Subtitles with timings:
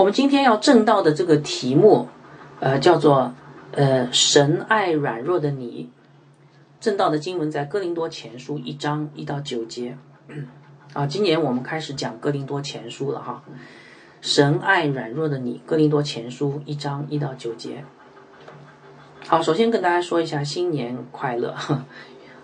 [0.00, 2.08] 我们今天要正道的这个题目，
[2.58, 3.34] 呃，叫做
[3.72, 5.90] 呃神爱软弱的你。
[6.80, 9.98] 正道的经文在哥林多前书一章一到九节。
[10.94, 13.42] 啊，今年我们开始讲哥林多前书了哈。
[14.22, 17.84] 神爱软弱的你，哥林多前书一章一到九节。
[19.28, 21.54] 好，首先跟大家说一下新年快乐。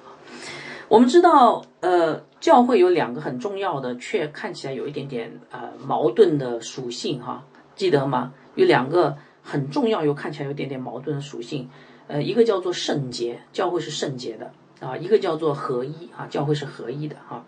[0.88, 7.44] 我们知道，呃，教会有两个很重要的，却看起来有一点点呃矛盾的属性哈，
[7.76, 8.34] 记得吗？
[8.56, 11.70] 有两个很重要又看起来有点点矛盾的属性，
[12.08, 14.50] 呃，一个叫做圣洁，教会是圣洁的
[14.80, 17.44] 啊；一个叫做合一啊，教会是合一的哈。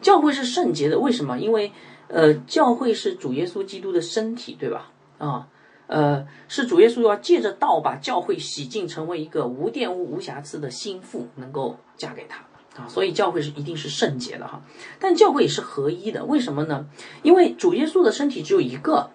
[0.00, 1.38] 教会是圣洁的，为什么？
[1.38, 1.70] 因为
[2.08, 4.90] 呃，教会是主耶稣基督的身体，对吧？
[5.18, 5.48] 啊，
[5.86, 12.42] 呃，是主耶稣要借着道把教会洗净，成为一个无玷污、无瑕疵的心腹，能够嫁给他。
[12.76, 14.62] 啊，所以教会是一定是圣洁的哈，
[14.98, 16.86] 但教会也是合一的，为什么呢？
[17.22, 19.10] 因为主耶稣的身体只有一个，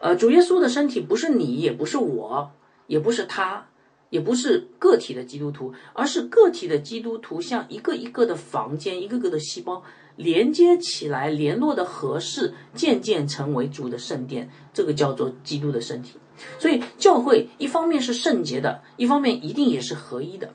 [0.00, 2.50] 呃，主耶稣的身体不是你，也不是我，
[2.88, 3.68] 也不是他，
[4.10, 9.82] 也不是个体的基督徒，而是个体的基督徒像一个一个的房间，一个个的细胞
[10.16, 16.18] 连接起来，联络的合适，渐渐成为主的圣殿，这个叫做基督的身体。
[16.58, 20.52] 所以教会一方面是圣洁的，一方面一定也是合一的。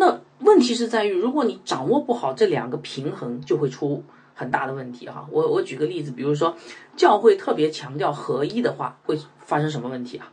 [0.00, 5.26] 那问题是在于，如果你掌握不好这两个平衡，就会出很大的问题哈。
[5.32, 6.56] 我我举个例子，比如说
[6.96, 10.30] 教会特别强调合一的话，会发生什么问题啊？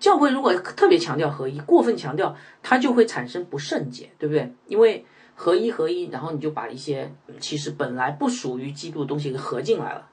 [0.00, 4.52] 教会如果特别强调合一，过分强调，它就会产生不圣洁，对不对？
[4.66, 10.08] 因为合一合一，然后你就把一些其实本来不属于基督的东西给合进来了。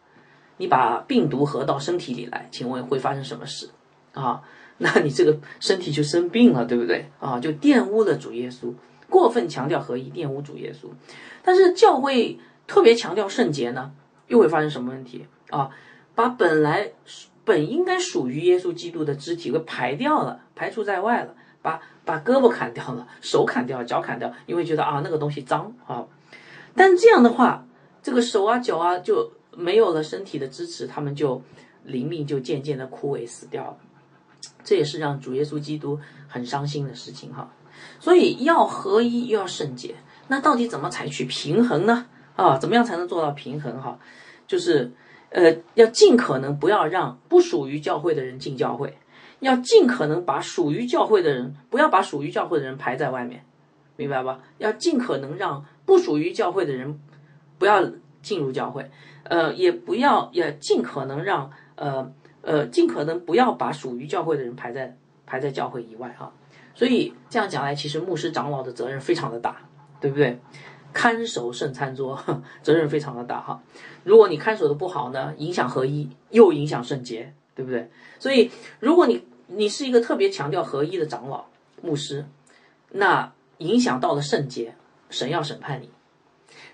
[0.58, 3.72] 你把病毒合到身体里来，请问会发生什么事
[4.14, 4.44] 啊？
[4.84, 7.40] 那你这个身体就生病了，对不对啊？
[7.40, 8.74] 就玷污了主耶稣，
[9.10, 10.88] 过分强调合一，玷污主耶稣。
[11.44, 13.92] 但是教会特别强调圣洁呢，
[14.28, 15.70] 又会发生什么问题啊？
[16.16, 16.92] 把本来
[17.46, 21.36] 本应该属于耶稣基督的肢体给排掉了，排除在外了。
[21.64, 26.04] 把把胳膊砍掉了，手砍掉，脚砍掉，因为觉得啊那个东西脏啊。
[26.76, 27.64] 但这样的话，
[28.02, 31.40] 这个手啊脚啊就没有了身体的支持，他们就
[31.84, 33.78] 灵命就渐渐的枯萎死掉了。
[34.64, 37.52] 这也是让主耶稣基督很伤心的事情哈，
[38.00, 39.96] 所以要合一又要圣洁，
[40.28, 42.06] 那到底怎么采取平衡呢？
[42.36, 44.00] 啊，怎么样才能做到平衡哈？
[44.48, 44.92] 就是
[45.30, 48.98] 呃，要尽可能不要让不属于教会的人进教会，
[49.40, 53.44] 要尽可能把属于教会的人不要把属于教会的人排在外面，
[53.98, 54.40] 明白吧？
[54.60, 57.00] 要尽可能让不属于教会的人
[57.58, 57.92] 不要
[58.22, 58.90] 进入教会，
[59.24, 62.14] 呃，也不要也尽可能让呃。
[62.42, 66.34] 呃，尽可能不要把属于教会的人排在排在教会以外哈。
[66.74, 69.58] 所以这样讲来，其实牧师长老的责任非常的大，
[70.00, 70.40] 对不对？
[70.94, 72.22] 看守圣餐桌，
[72.64, 73.62] 责任非常的大哈。
[74.04, 77.90] 如果你看守的不好呢，影响合一，又影响圣洁，对不对？
[78.20, 81.46] 所以，如果你你是一个特别强调合一的长老
[81.82, 82.26] 牧师，
[82.90, 84.76] 那影响到了圣洁，
[85.10, 85.90] 神要审判你。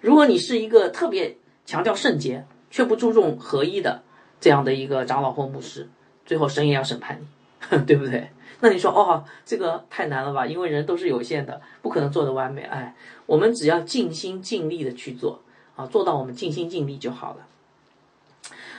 [0.01, 4.03] 如果你是一个特别强调圣洁却不注重合一的，
[4.39, 5.89] 这样的一个长老或牧师，
[6.25, 7.19] 最后神也要审判
[7.71, 8.29] 你， 对不对？
[8.59, 10.47] 那你说哦，这个太难了吧？
[10.47, 12.63] 因为人都是有限的，不可能做的完美。
[12.63, 15.43] 哎，我们只要尽心尽力的去做
[15.75, 17.47] 啊，做到我们尽心尽力就好了。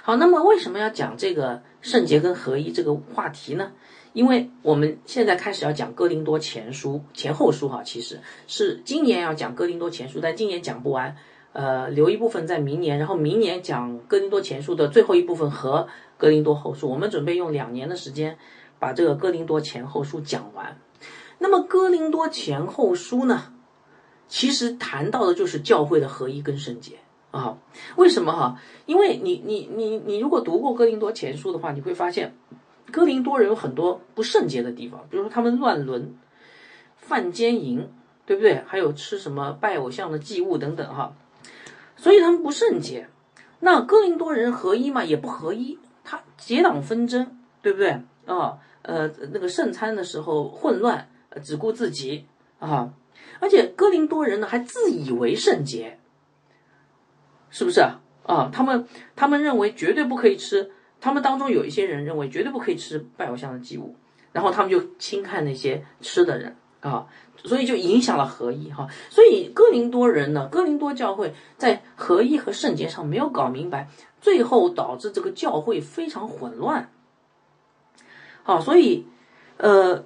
[0.03, 3.73] 好，那么为什么要讲这个圣洁跟合一这个话题呢？
[4.15, 11.17] 因为我们现在开始要讲哥林多前书前后书哈，其实是今年要讲哥林多前书，但今年讲不完。
[11.53, 16.89] 呃，留一部分在明年，然后明年讲哥林多前书的最后一部分和哥林多后书。
[16.89, 18.39] 我们准备用两年的时间
[18.79, 20.79] 把这个哥林多前后书讲完。
[21.39, 23.53] 那么哥林多前后书呢，
[24.29, 26.97] 其实谈到的就是教会的合一跟圣洁
[27.31, 27.59] 啊。
[27.97, 28.61] 为什么哈？
[28.87, 32.35] 因为你你你你如果读过哥林多前书的话，你会发现
[32.93, 36.15] 哥林多人有很多不圣洁的地方，比如说他们乱伦、
[36.97, 37.89] 犯奸淫，
[38.27, 38.63] 对不对？
[38.67, 41.15] 还有吃什么拜偶像的祭物等等哈。
[41.99, 43.09] 所以他们不圣洁，
[43.61, 48.01] 那哥林多人合一嘛也不合一，他结党纷争，对不对？
[48.25, 48.59] 啊？
[48.83, 51.11] 呃，那个圣餐的时候混乱，
[51.43, 52.25] 只顾自己。
[52.59, 52.95] 啊，
[53.39, 55.99] 而且哥林多人呢还自以为圣洁，
[57.51, 58.01] 是不是啊？
[58.25, 60.71] 啊，他们他们认为绝对不可以吃，
[61.01, 63.95] 他们当中有一些人认为绝对不可以吃拜偶像的祭物，
[64.33, 66.57] 然后他们就轻看那些吃的人。
[66.81, 67.07] 啊。
[67.45, 73.89] 所以就影响了合一哈，所以哥林多人呢，哥林多教会在合一和圣洁上没有搞明白，
[74.21, 76.91] 最后导致这个教会非常混乱。
[78.43, 79.07] 好，所以，
[79.57, 80.05] 呃，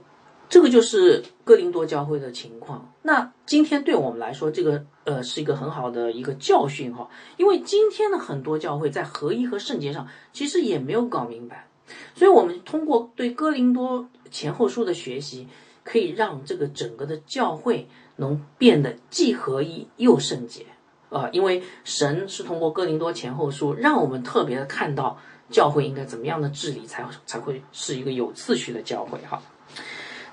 [0.50, 2.92] 这个就是哥林多教会的情况。
[3.00, 7.08] 那今天对我们来说，这个呃是一个很好的一个教训哈，
[7.38, 11.66] 因为今天的很多教会在合一和圣洁上其实也没有搞明白，
[12.14, 15.48] 所以我们通过对哥林多前后书的学习，
[15.84, 20.66] 可以让这个整个的教会能变得既合一又圣洁
[21.10, 25.18] 啊，因为神是通过哥林多前后书让我们特别的看到
[25.50, 29.42] 教会应该怎么样的治理才才会是一个有次序的教会哈。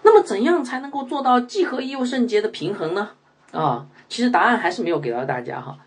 [0.01, 3.09] 那么，怎样才能够做到既合一又圣洁的平衡呢？
[3.51, 5.77] 啊，其实答案还是没有给到大家哈。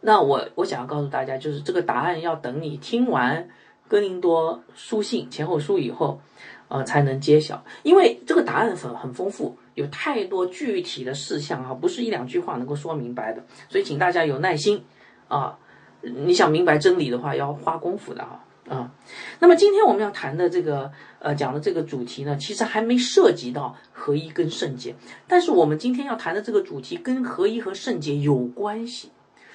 [0.00, 3.48] 那我我想要告诉大家，就是这个答案要等你听完
[3.86, 6.20] 哥林多书信前后书以后，
[6.68, 7.64] 呃，才能揭晓。
[7.82, 13.44] 因为这个答案很很丰富，有太多具体的事项啊，不是一两句话能够说明白的。
[13.68, 14.84] 所以，请大家有耐心
[15.28, 15.58] 啊。
[16.00, 18.44] 你想明白真理的话，要花功夫的哈。
[18.68, 18.92] 啊，
[19.40, 24.94] 那么今天我们要谈的这个呃讲的这个主题呢，其实还没涉及到合一跟圣洁，
[25.26, 29.10] 但是我们今天要谈的这个主题跟合一和圣洁有关系，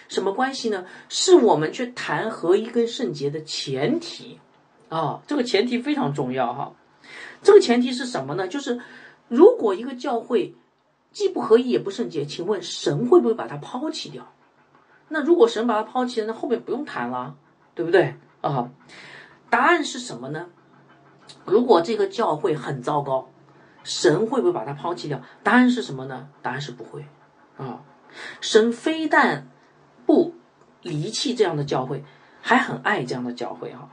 [0.10, 0.84] 什么关系呢？
[1.10, 4.40] 是我们去谈合一跟圣洁的前提
[4.90, 6.74] 啊，这个前提非常重要哈。
[7.44, 8.48] 这个前提是什么呢？
[8.48, 8.80] 就是
[9.28, 10.56] 如果一个教会
[11.12, 14.34] 既不合一也不圣洁，请问神会不会把它抛弃掉？
[15.10, 17.36] 那如果神把它抛弃了，那后面不用谈了，
[17.76, 18.16] 对不对？
[18.42, 18.72] 啊，
[19.50, 20.48] 答案是什么呢？
[21.46, 23.30] 如果这个教会很糟糕，
[23.84, 25.22] 神会不会把它抛弃掉？
[25.44, 26.30] 答案是什么呢？
[26.42, 27.06] 答案是不会。
[27.58, 27.84] 啊，
[28.42, 29.48] 神非但
[30.06, 30.34] 不
[30.82, 32.04] 离弃这样的教会，
[32.42, 33.72] 还很爱这样的教会。
[33.74, 33.90] 哈，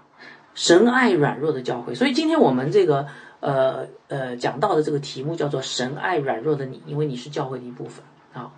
[0.54, 1.94] 神爱软弱的教会。
[1.94, 3.08] 所以今天我们这个
[3.40, 8.04] 呃呃讲到的这个题目叫做“神爱软弱的你”，因为你是教会的一部分。
[8.32, 8.52] 啊，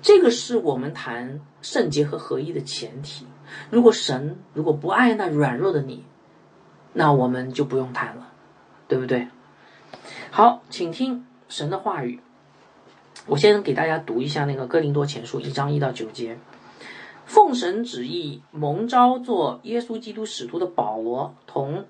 [0.00, 3.26] 这个是我们谈圣洁和合一的前提。
[3.70, 6.04] 如果神如果不爱那软弱的你，
[6.92, 8.32] 那我们就不用谈了，
[8.88, 9.28] 对不对？
[10.30, 12.20] 好，请听神的话语。
[13.26, 16.38] 我先给大家读一下那个哥林多前书一章一到九节。
[17.24, 21.84] 奉神旨意蒙召做耶稣基督使徒的保罗，同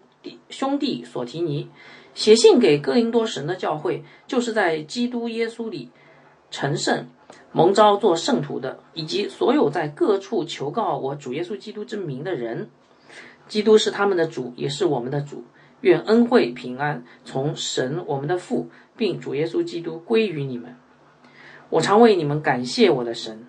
[0.48, 1.68] 兄弟索提尼，
[2.14, 5.90] 写信给哥林多神的教会，就是在基督耶稣里
[6.50, 7.06] 成圣。
[7.52, 12.68] 蒙召做圣徒的，以及所有在各处求告我主耶稣基督之名的人，
[13.48, 15.44] 基督是他们的主，也是我们的主。
[15.80, 20.76] 愿恩惠平安从神我们的父，并主耶稣基督归于你们。
[21.70, 23.46] 我常为你们感谢我的神，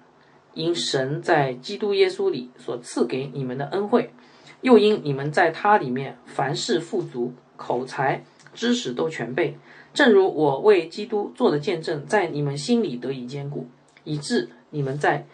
[0.53, 4.13] 因神在基督耶稣里所赐给你们的恩惠，
[4.61, 8.23] 又因你们在他里面凡事富足，口才、
[8.53, 9.57] 知识都全备，
[9.93, 13.67] 正如我为基督做的见证，在你们心里得以坚固。
[14.03, 15.27] 以致你们在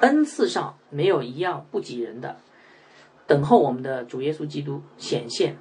[0.00, 2.36] 恩赐上没有一样不及人的，
[3.26, 5.56] 等候我们的主耶稣基督显现，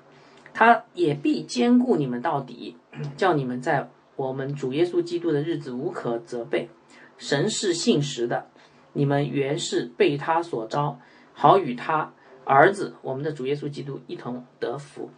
[0.53, 2.75] 他也必兼顾你们到底，
[3.15, 6.69] 叫你们在我们主耶稣基督的日子无可责备。
[7.17, 8.47] 神是信实的，
[8.91, 10.99] 你们原是被他所招，
[11.33, 12.13] 好与他
[12.47, 15.09] 儿子我们的主耶稣基督一同得福。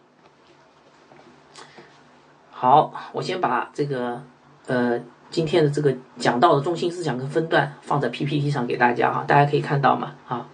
[2.50, 4.22] 好，我先把这个
[4.66, 5.00] 呃。
[5.32, 10.48] 今天的这个讲到的中心思想跟分段放在 PPT 上给大家哈，大家可以看到嘛啊，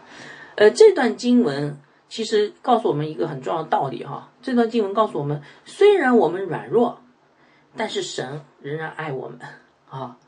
[0.56, 1.78] 呃，这段经文
[2.11, 4.28] 其实告诉我们一个很重要的道理哈。
[4.43, 7.00] 这段经文告诉我们，虽然我们软弱，
[7.75, 9.38] 但是神仍然爱我们
[9.88, 10.19] 啊，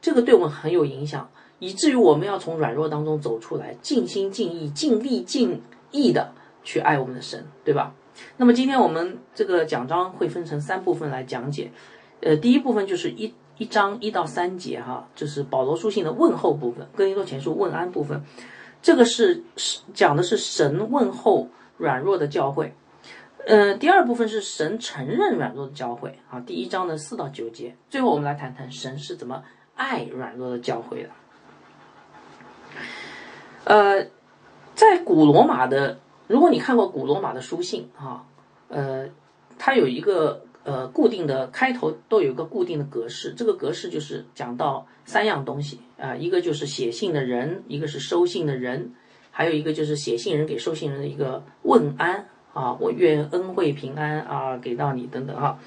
[0.00, 1.28] 这个对我们很有影响，
[1.58, 7.94] 以至于我们要从软弱当中走出来，尽心尽意、尽力尽意的去爱我们的神，对吧？
[8.36, 11.70] 那么今天我们这个讲章会分成三部分来讲解，
[12.20, 13.34] 呃，第一部分就是一。
[13.60, 18.22] 一章一到三节，哈，就是保罗书信的问候部分，哥林多前书问安部分，
[18.80, 22.72] 这个是是讲的是神问候软弱的教会，
[23.48, 29.42] 呃，第二部分是神承认软弱的教会，啊，第一章的四到九节，最后我们来谈谈神是怎么
[29.74, 31.10] 爱软弱的教会的，
[33.64, 34.06] 呃，
[34.78, 38.24] 在古罗马的，如果你看过古罗马的书信，哈，
[38.68, 39.08] 呃，
[39.58, 40.44] 它有一个。
[40.64, 48.92] 呃，固定的开头都有一个固定的格式，这个格式就是讲到三样东西啊，一个就是写信的人，一个是收信的人，
[49.30, 55.58] 还有一个就是写信人给收信人的一个问安啊，我愿恩惠平安啊给到你等等哈。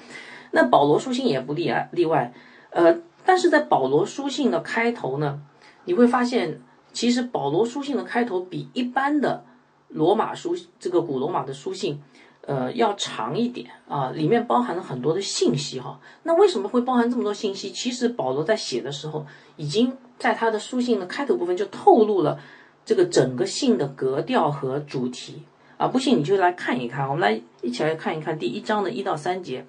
[0.52, 2.32] 那保罗书信也不例外例外，
[2.70, 5.42] 呃，但是在保罗书信的开头呢，
[5.84, 6.60] 你会发现，
[6.92, 9.44] 其实保罗书信的开头比一般的
[9.88, 12.00] 罗马书这个古罗马的书信。
[12.44, 16.00] 呃，要长一点啊，里面包含了很多的信息哈。
[16.24, 17.70] 那为什么会包含这么多信息？
[17.70, 22.40] 其实保罗在写的时候，已经在他的书信的开头部分就透露了
[22.84, 25.44] 这个整个信的格调和主题
[25.76, 25.86] 啊。
[25.86, 29.64] 不信你就来看一看，我们来一起来看一看第一章的一到三节。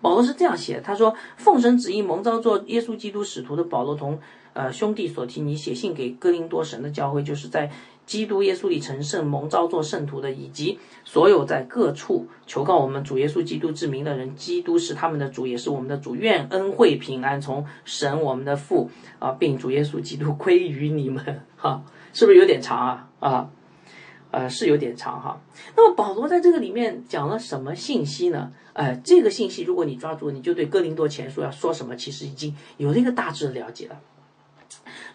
[0.00, 4.20] 保罗是这样写，他说：“奉神旨意蒙召做耶稣基督使徒的保罗同
[4.52, 7.70] 呃兄弟所提你写信给哥林多神的教会，就是在。”
[8.04, 16.16] 基督耶稣里成圣蒙召做圣徒的，以及所有在各处求告我们主耶稣基督之名的人，基督是他们的主，也是我们的主。
[16.16, 18.90] 愿恩惠平安从神我们的父
[19.20, 21.44] 啊，并主耶稣基督归于你们。
[21.56, 23.08] 哈，是不是有点长啊？
[23.20, 23.50] 啊，
[24.32, 25.40] 呃，是有点长哈。
[25.76, 28.50] 那么保罗在这个里面讲了什么信息呢？
[28.72, 34.00] 呃，这个信息如果你抓住，你就对哥林多前书要说什么，其实已经有了一个大致的了解了。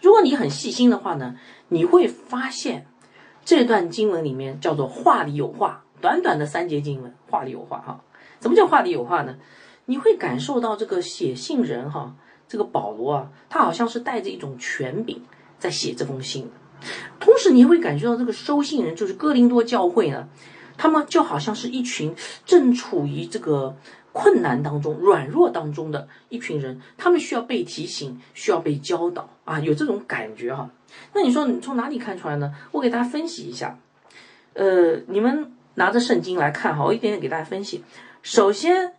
[0.01, 1.36] 如果你很细心的话呢？
[1.70, 2.88] 你会发现，
[3.44, 8.01] 这段经文里面叫做话里有话，短短的三节经文，话里有话哈。
[8.39, 9.36] 怎么叫话里有话呢？
[9.86, 12.16] 你会感受到这个写信人哈，
[12.48, 15.22] 这个保罗啊，他好像是带着一种权柄
[15.60, 16.50] 在写这封信。
[17.20, 20.30] 同时，你会感觉到这个收信人就是哥林多教会呢，
[20.77, 23.75] 他们就好像是一群正处于这个。
[24.12, 30.70] 困难当中、软弱当中的一群人，他们需要被提醒，需要被教导啊，有这种感觉哈。
[31.14, 32.54] 那你说你从哪里看出来呢？
[32.72, 33.78] 我给大家分析一下。
[34.54, 37.84] 呃，你们拿着圣经来看哈，我一点点给大家分析。
[38.24, 38.94] 首先，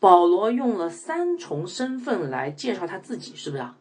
[0.00, 3.76] 保罗用了三重身份来介绍他自己，是不是啊？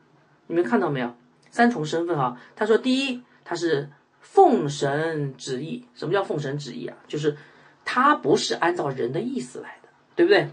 [0.47, 1.15] 你们看到没有？
[1.49, 2.41] 三重身份啊。
[2.55, 5.85] 他说，第一，他是奉神旨意。
[5.95, 6.97] 什么叫奉神旨意啊？
[7.07, 7.37] 就是
[7.85, 9.77] 他不是按照人的意思来，
[10.21, 10.47] 对不对？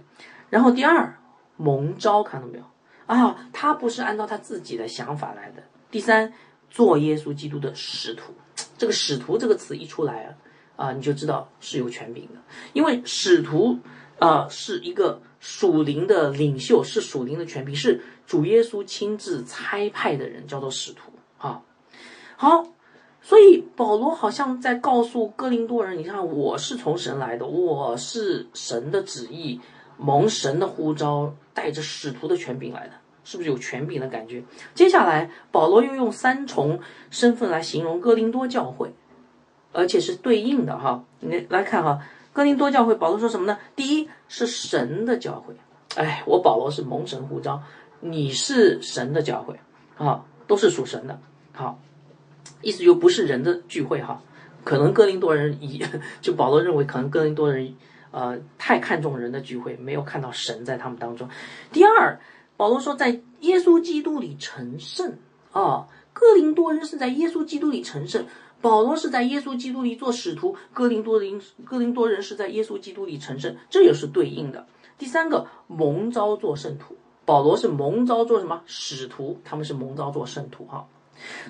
[0.48, 1.18] 然后第二，
[1.58, 2.64] 蒙召看到没有
[3.04, 3.36] 啊？
[3.52, 5.62] 他不是按照他自己的想法来的。
[5.90, 6.32] 第三，
[6.70, 8.32] 做耶稣基督的使徒。
[8.78, 10.24] 这个使徒这个词一出来
[10.76, 12.40] 啊，啊，你就知道是有权柄的。
[12.72, 13.78] 因为使徒
[14.18, 21.60] 啊是一个属灵的领袖，是属灵的权柄，是主耶稣亲自差派的人，叫做使徒啊。
[22.36, 22.66] 好，
[23.20, 29.60] 所以保罗好像在告诉哥林多人，你看我是从神来的，我是神的旨意。
[30.00, 32.92] 蒙神的呼召，带着使徒的权柄来的，
[33.24, 34.44] 是不是有权柄的感觉？
[34.72, 36.78] 接下来，保罗又用三重
[37.10, 38.92] 身份来形容哥林多教会，
[39.72, 41.02] 而且是对应的哈。
[41.18, 42.00] 你来看哈，
[42.32, 43.58] 哥林多教会，保罗说什么呢？
[43.74, 45.56] 第一是神的教会，
[45.96, 47.60] 哎，我保罗是蒙神呼召，
[47.98, 49.58] 你是神的教会，
[49.96, 51.18] 啊，都是属神的，
[51.52, 51.80] 好，
[52.62, 54.22] 意思就不是人的聚会哈。
[54.64, 55.84] 可能哥林多人以，
[56.20, 57.74] 就保罗认为，可能哥林多人。
[58.10, 61.28] 呃，太看重人的聚会，没有看到神在他们当中。
[61.70, 62.18] 第二，
[62.56, 65.18] 保罗说，在耶稣基督里成圣
[65.52, 68.24] 啊，哥林多人是在耶稣基督里成圣，
[68.62, 74.66] 保罗是在耶稣基督里做使徒，哥林多人哥林多人是在耶稣基督里成圣，这也是对应的。
[74.96, 76.96] 第三个，蒙召做圣徒，
[77.26, 80.88] 保罗是蒙召做什么使徒，他们是蒙召做圣徒哈。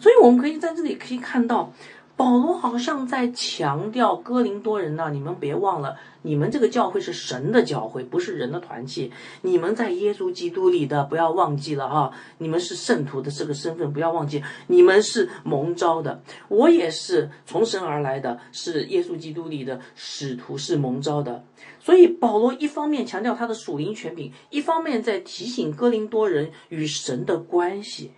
[0.00, 1.72] 所以我们可以在这里可以看到。
[2.16, 9.12] 保罗好像在强调哥林多人呢，你们别忘了，你们这个教会是神的教会，不是人的团契。
[9.42, 16.20] 你们在耶稣基督里的，不要忘记了哈，你们是圣徒的这个身份，不要忘记，你们是蒙召的。
[16.48, 21.44] 我也是从神而来的，是耶稣基督里的使徒，是蒙召的。
[21.78, 28.10] 所以保罗一方面强调他的属灵权柄，一方面在提醒哥林多人与神的关系。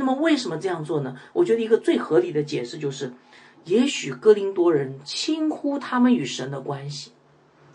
[0.00, 1.16] 那么为什么这样做呢？
[1.32, 3.12] 我觉得一个最合理的解释就是。
[3.64, 7.12] 也许哥林多人轻忽他们与神的关系，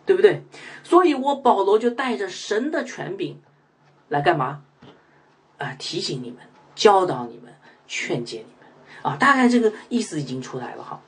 [0.03, 0.43] 对不对？
[0.83, 3.39] 所以我保罗就带着神的权柄
[4.09, 4.63] 来干嘛？
[5.59, 6.39] 啊，提醒你们，
[6.73, 7.53] 教导你们，
[7.87, 8.67] 劝诫你们
[9.03, 9.15] 啊！
[9.15, 10.99] 大概这个意思已经出来了哈。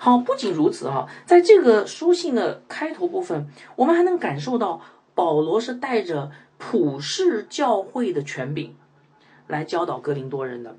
[0.00, 4.80] 好，不仅如此哈，在这个书信的开头部分，我们还能感受到
[5.14, 8.74] 保罗是带着普世教会的权柄
[9.52, 10.74] 来教导哥林多人的，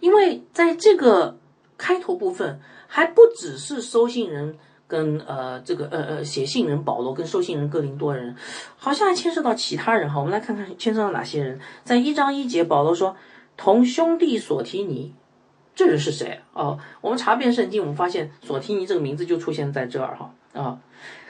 [0.00, 1.38] 因为在这个。
[1.78, 8.36] 开头部分还不只是收信人跟呃这个呃呃写信人保罗跟收信人哥林多人，
[8.76, 10.20] 好像还牵涉到其他人哈。
[10.20, 11.58] 我们来看看牵涉到哪些人。
[11.82, 13.16] 在一章一节，保罗说
[13.56, 15.12] 同兄弟索提尼，
[15.74, 20.78] 这人是谁哦，我们查遍圣经，我们发现索提尼这个名字就出现在这儿哈啊，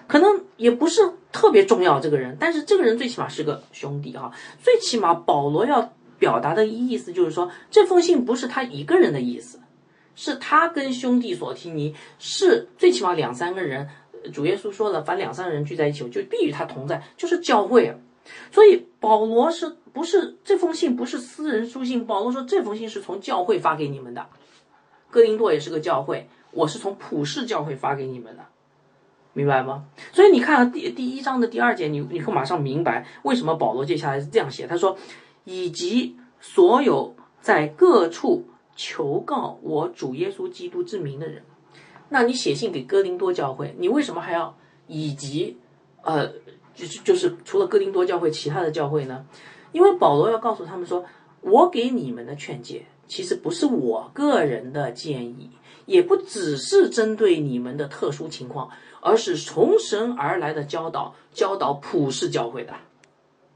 [0.07, 1.01] 可能也不是
[1.33, 4.31] 特别重要这个人，但是这个人最起码是个兄弟哈。
[4.63, 9.59] 最起码保罗要表达的意思就是说，这封信不是他一个人的意思。
[10.15, 13.89] 是他跟兄弟所提尼是最起码两三个人，
[14.33, 17.97] 主耶稣说了，凡两三个人聚在一起，就必与他同在，就是教会啊。
[18.53, 22.07] 所以保罗是不是这封信不是私人书信？
[22.07, 24.25] 保罗说这封信是从教会发给你们的，
[25.11, 28.45] 哥林多也是个教会，我是从普世教会发给你们的，
[29.33, 29.87] 明白吗？
[30.13, 34.67] 所以你看第第一章的第二节，你你会马上明白为什么保罗接下来是这样写。
[34.67, 34.97] 他说，
[35.45, 38.47] 以及所有在各处。
[38.75, 41.43] 求告我主耶稣基督之名的人，
[42.09, 44.57] 那你写信给哥林多教会，你为什么还要
[44.87, 45.59] 以及
[46.03, 46.27] 呃
[46.75, 49.27] 就是就是除了哥林多教会，其他的教会呢？
[49.73, 51.05] 因为保罗要告诉他们说，
[51.43, 55.51] 我给你们的劝诫，其实不是我个人的建议，
[55.85, 58.71] 也不只是针对你们的特殊情况，
[59.03, 62.73] 而是从神而来的教导，教导普世教会的。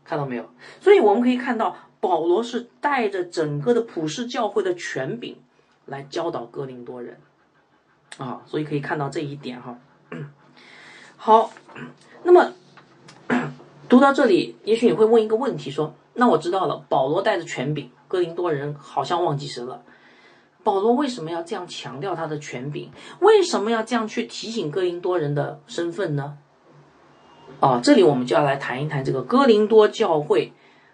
[0.06, 0.48] 看到没有？
[0.80, 5.36] 所以我们可以看到，保罗是带着整个的普世教会的权柄
[5.86, 7.18] 来教导哥林多人
[8.18, 9.76] 啊，所以可以看到这一点哈。
[11.16, 11.50] 好，
[12.22, 12.52] 那么
[13.88, 19.82] 读到这里，也许你会问一个问题，说：那我知道了，保罗带着权柄，哥林多人好像忘记神了。
[20.62, 22.90] 保罗为什么要这样强调他的权柄？
[23.20, 26.38] 为什么要这样去提醒哥林多人的身份呢？
[27.60, 30.52] 啊，这里我们就要来谈一谈这个哥林多教会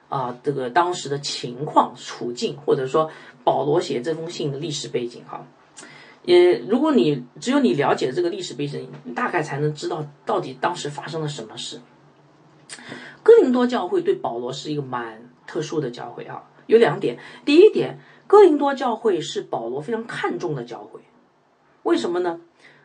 [0.08, 3.10] 啊，这个当时的情况、处境，或者说
[3.42, 5.46] 保罗写这封信的历史背景哈。
[6.24, 11.80] 也，如果你只有你了解这个历史背景，你大概才能知道到底当时发生了什么事。
[13.24, 17.18] 哥林多教会对保罗是一个蛮特殊的教会啊，有两点。
[17.44, 21.00] 第一点，哥林多教会是保罗非常看重的教会，
[21.82, 22.40] 为什么呢？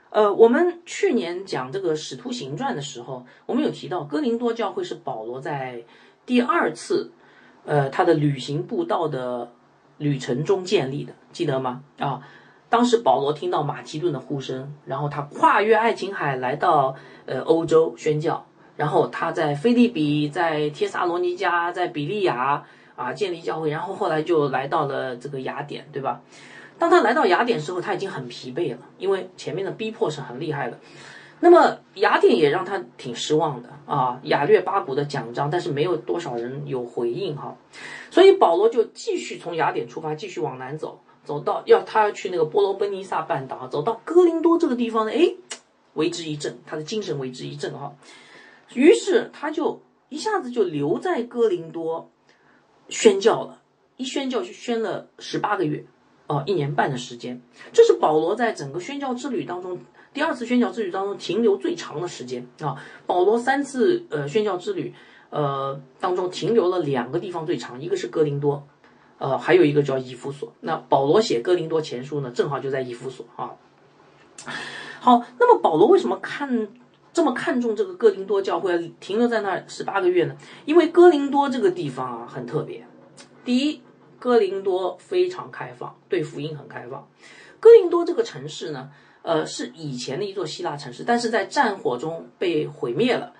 [0.09, 5.83] 呃，我们去年讲这个《使徒行传》的时候，我们有提到哥林多教会是保罗在
[6.25, 7.11] 第二次，
[7.65, 9.51] 呃，他的旅行布道的
[9.97, 11.83] 旅程中建立的，记得吗？
[11.99, 12.21] 啊，
[12.69, 16.95] 当时保罗听到马其顿的呼声，然后他跨越爱琴海来到
[17.25, 18.45] 呃欧洲宣教，
[18.77, 22.63] 然后他在菲利比、在帖撒罗尼迦、在比利亚
[22.95, 26.21] 啊建立教会，然后后来就来到了这个雅典，对吧？
[26.79, 30.79] 当他来到雅典时候，他已经很疲惫了，因为前面的逼迫是很厉害的。
[31.39, 37.55] 那么雅典也让他挺失望的啊，雅略巴古的奖章，但是没有多少人有回应哈。
[38.10, 45.36] 所以保罗就继续从雅典出发，继续往南走，走到要他要去那个波罗奔尼撒半岛，走到哥林多这个地方呢，哎，
[45.93, 47.96] 为之一振，他的精神为之一振哈。
[48.74, 52.10] 于是他就一下子就留在哥林多
[52.89, 53.62] 宣教了，
[53.96, 55.86] 一宣教就宣了十八个月。
[56.27, 57.41] 哦，一年半的时间，
[57.72, 59.80] 这是保罗在整个宣教之旅当中
[60.13, 62.75] 第二次宣教之旅当中停留最长的时间啊。
[63.06, 64.93] 保罗三次呃宣教之旅
[65.30, 68.67] 呃当中停留了两个地方最长，一个是哥林多，
[69.19, 70.51] 呃，还有一个叫以弗所。
[70.60, 73.56] 那保罗写哥林多前书呢，正好就在以弗所啊。
[74.99, 76.67] 好，那么保罗为什么看
[77.13, 80.36] 这么看重这个哥林多教会，停留在那儿十八个月呢？
[80.65, 82.86] 因为哥林多这个地方啊很特别，
[83.45, 83.82] 第一。
[84.19, 87.08] 哥林多非常开放，对福音很开放。
[87.60, 88.89] 哥林多这个城市呢，
[89.21, 93.34] 呃，是以前的一座希腊城市，但是在战火中被毁灭了。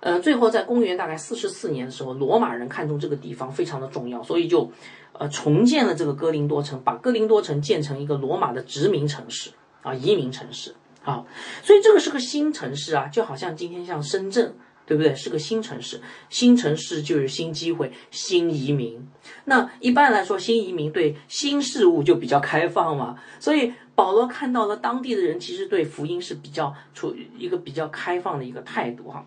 [0.00, 4.72] 呃，最后在公元大概四十四年的时候，罗马人看中这个地方非常的重要，所以就
[5.12, 9.50] 呃重建了这个哥林多城，把哥林多城建成一个罗马的殖民城市
[9.82, 11.24] 啊，移民城市啊。
[11.62, 14.54] 所以这个是个新城市啊，就好像今天像深圳。
[14.90, 15.14] 对不对？
[15.14, 16.00] 是个新城市，
[16.30, 19.08] 新城市就是新机会、新移民。
[19.44, 23.16] 那一般来说，新移民对新事物就比较开放嘛。
[23.38, 29.24] 所以保罗看到了当地的人其实对福音是比较处于一个比较开放的一个态度哈。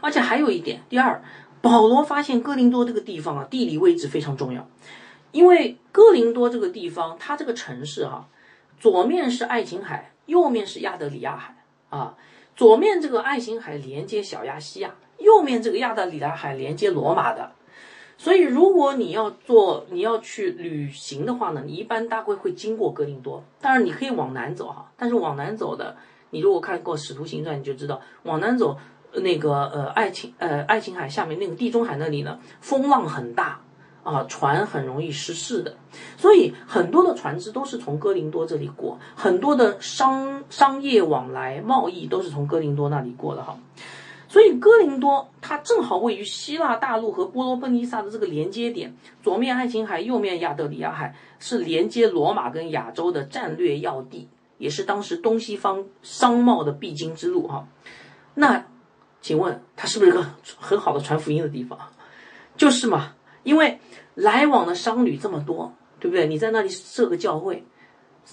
[0.00, 1.22] 而且还有一点，第二，
[1.60, 4.66] 保罗发现哥林多这个地方啊，地理位置非常重要，
[5.30, 8.26] 因为哥林多这个地方，它这个城市哈，
[8.80, 11.54] 左面是爱琴海，右面是亚得里亚海
[11.90, 12.16] 啊。
[12.58, 17.52] 左面这个爱琴海连接小亚细亚，右面这个亚得里亚海连接罗马的，
[18.16, 23.44] 所以如果你要做你要去旅行的话呢，你一般大概会经过哥林多。
[23.60, 25.96] 当然你可以往南走哈，但是往南走的，
[26.30, 28.76] 你如果看过《使徒行传》，你就知道往南走
[29.12, 33.60] 那个呃爱琴呃爱琴海下面那个地中海那里呢，风浪很大。
[34.14, 35.76] 啊，船很容易失事的，
[36.16, 43.58] 所以很多的船只都是从哥林多这里过，很多的商商业往来、贸易都是从哥林多那里过的哈。
[44.28, 57.66] 所以哥林多它正好位于希腊大陆和波罗奔尼撒的这个连接点，左面爱琴海，右面亚得里亚海，是连接罗马跟亚洲的战略要地，也是当时东西方商贸的必经之路哈。
[58.34, 58.66] 那
[59.22, 60.24] 请问它是不是个
[60.58, 61.78] 很好的传福音的地方？
[62.56, 63.14] 就是嘛。
[63.48, 63.80] 因为
[64.14, 66.26] 来往的商旅这么多，对不对？
[66.26, 67.64] 你在那里设个教会，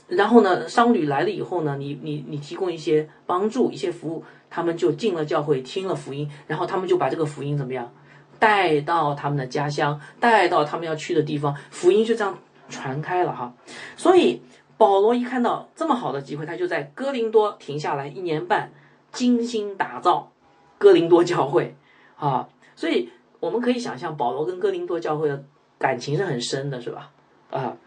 [0.09, 7.89] 然后呢，商旅来了以后呢，你你你提供一些帮助、一些服务，他们就进了教会，听了福音，然后他们就把这个福音怎么样
[8.37, 13.53] 带到他们的家乡，带到他们要去的地方，福音就这样传开了哈。
[13.95, 14.41] 所以
[14.75, 18.73] 保罗一看到这么好的机会，他就在哥林多停下来一年半，
[19.13, 20.33] 精心打造
[20.77, 21.77] 哥林多教会
[22.17, 22.49] 啊。
[22.75, 23.09] 所以。
[23.39, 25.43] 我们可以想象，保罗跟哥林多教会的
[25.77, 27.11] 感情是很深的，是吧？
[27.51, 27.77] 啊，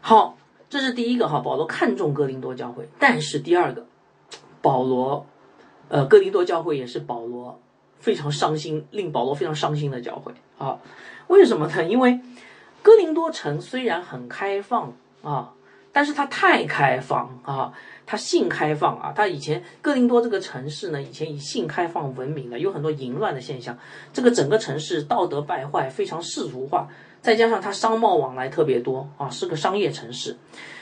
[0.00, 0.36] 好，
[0.68, 2.88] 这是第一个哈，保罗看重哥林多教会。
[2.98, 3.86] 但是第二个，
[4.60, 5.26] 保罗
[5.88, 7.60] 呃，哥林多教会也是保罗
[7.98, 10.78] 非常伤心，令保罗非常伤心的教会啊。
[11.28, 11.84] 为什么呢？
[11.84, 12.20] 因为
[12.82, 15.54] 哥林多城虽然很开放啊，
[15.94, 17.72] 但是它太开放啊，
[18.04, 23.78] 它性开放啊，它以前哥林多这个城市呢，以前以性开放闻名的，有很多淫乱的现象，
[24.12, 26.88] 这个整个城市道德败坏，非常世俗化，
[27.22, 30.36] 再加上它商贸往来特别多啊，是个商业城市，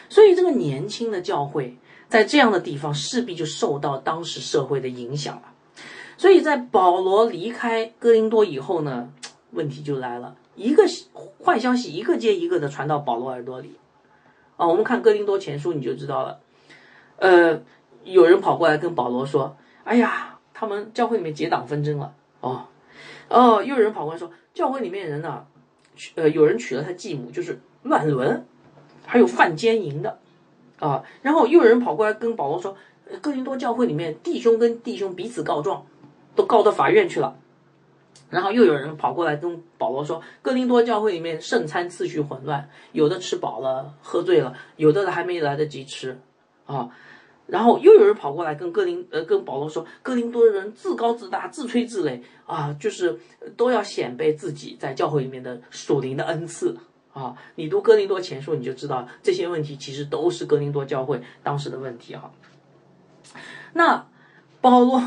[0.08, 1.76] 所以这个年轻的教会
[2.08, 5.42] 在这样的地方势必就受到当时社会的影响了。
[6.16, 9.10] 所以在保罗离开哥林多以后呢，
[9.50, 10.36] 问题就来了。
[10.54, 10.84] 一个
[11.44, 13.76] 坏消息一个接一个的传到保罗耳朵里，
[14.56, 16.40] 啊，我们看哥林多前书你就知道了，
[17.16, 17.60] 呃，
[18.04, 22.66] 有人跑过来跟保罗说：“哎呀，他们教会里面结党纷争了。”哦，
[23.28, 25.46] 哦，又有人跑过来说，教会里面人呢，
[26.16, 28.44] 呃，有人娶了他继母，就是乱伦，
[29.06, 30.18] 还有犯奸淫的，
[30.78, 32.76] 啊，然后又有人跑过来跟保罗说，
[33.20, 35.86] 哥林多教会里面弟兄跟弟兄彼此告状，
[36.36, 37.36] 都告到法院去了。
[38.32, 46.18] 然后又有人跑过来跟保罗说，哥林多教会里面圣餐次序混乱，有的吃饱了喝醉了，有的还没来得及吃，
[46.64, 46.88] 啊，
[47.46, 53.18] 然后又有人跑过来跟哥林呃跟保罗说，哥林多人自高自大，自吹自擂啊，就是
[53.54, 56.74] 都要显摆自己在教会里面的属灵的恩赐
[57.12, 57.36] 啊。
[57.56, 62.32] 你读哥林多前书你就知道这些问题其实都是哥林多教会当时的问题哈。
[63.74, 64.06] 那
[64.62, 65.02] 保罗。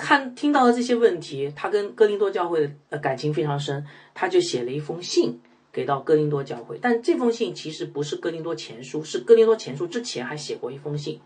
[0.00, 5.38] 看听到了这些问题，他跟哥林多教会的感情非常深，他就写了一封信
[5.70, 6.78] 给到哥林多教会。
[6.80, 11.20] 但这封信其实不是哥林多前书，是哥林多前书之前还写过一封信，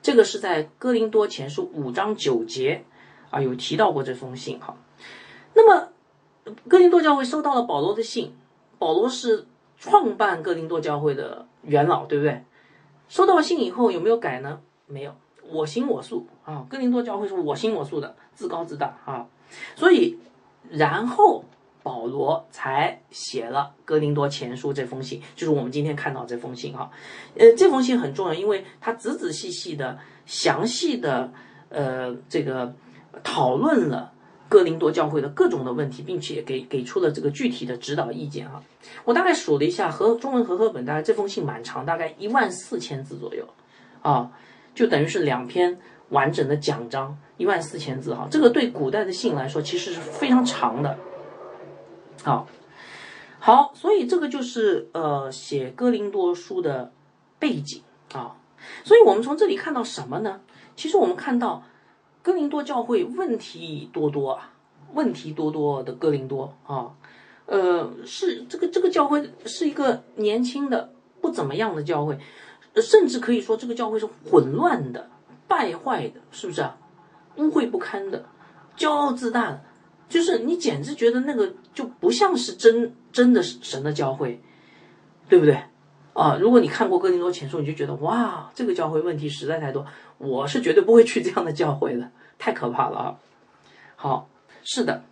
[0.00, 2.84] 这个是在哥林多前书五章九节
[3.30, 4.76] 啊有提到过这封信哈。
[5.54, 5.88] 那么
[6.68, 8.32] 哥林多教会收到了保罗的信，
[8.78, 12.44] 保罗是创办哥林多教会的元老，对不对？
[13.08, 14.60] 收到信以后有没有改呢？
[14.86, 15.14] 没有。
[15.52, 19.26] 我行我素啊，哥林多教会是我行我素的，自高自大啊，
[19.76, 20.18] 所以
[20.70, 21.44] 然后
[21.82, 26.90] 保罗才写了哥林多前书这封信，就是我们今天看到这封信哈，
[27.36, 31.32] 呃，这封信很重要，因为他仔仔细细的、详细的
[31.68, 32.74] 呃这个
[33.24, 34.12] 讨论了
[34.48, 38.62] 哥林多教会的各种的问题，并且给给出了这个具体的指导意见啊。
[39.04, 43.46] 我大概数了一下，和中文和合本大概这封信蛮长，大概一万四千字左右
[44.02, 44.30] 啊。
[44.74, 45.78] 就等于是两篇
[46.10, 50.98] 完整的奖章，一万四千字哈，这个对古代的信来说其实是非常长的。
[52.22, 52.46] 好，
[53.38, 56.92] 好，所以这个就是呃写哥林多书的
[57.38, 58.36] 背景啊。
[58.84, 60.40] 所以我们从这里看到什么呢？
[60.76, 61.62] 其实我们看到
[62.22, 64.52] 哥林多教会问题多多啊，
[64.92, 66.92] 问题多多的哥林多啊，
[67.46, 72.18] 呃，是这个这个教会是一个年轻的不怎么样的教会。
[72.76, 75.10] 甚至可以说，这个教会是混乱的、
[75.50, 76.78] 败坏的，是不是啊？
[77.34, 78.24] 污秽不堪的、
[78.76, 79.60] 骄傲自大的，
[80.08, 84.40] 就是你简直觉得那个就不像是真真的神的教会，
[85.28, 85.60] 对不对？
[86.12, 89.84] 啊，如果你看过哥林多前书，你就觉得哇，这个教会问题实在太多，
[90.18, 92.08] 我是绝对不会去这样的教会的，
[92.38, 93.18] 太可怕了啊！
[93.96, 94.28] 好，
[94.62, 95.02] 是的，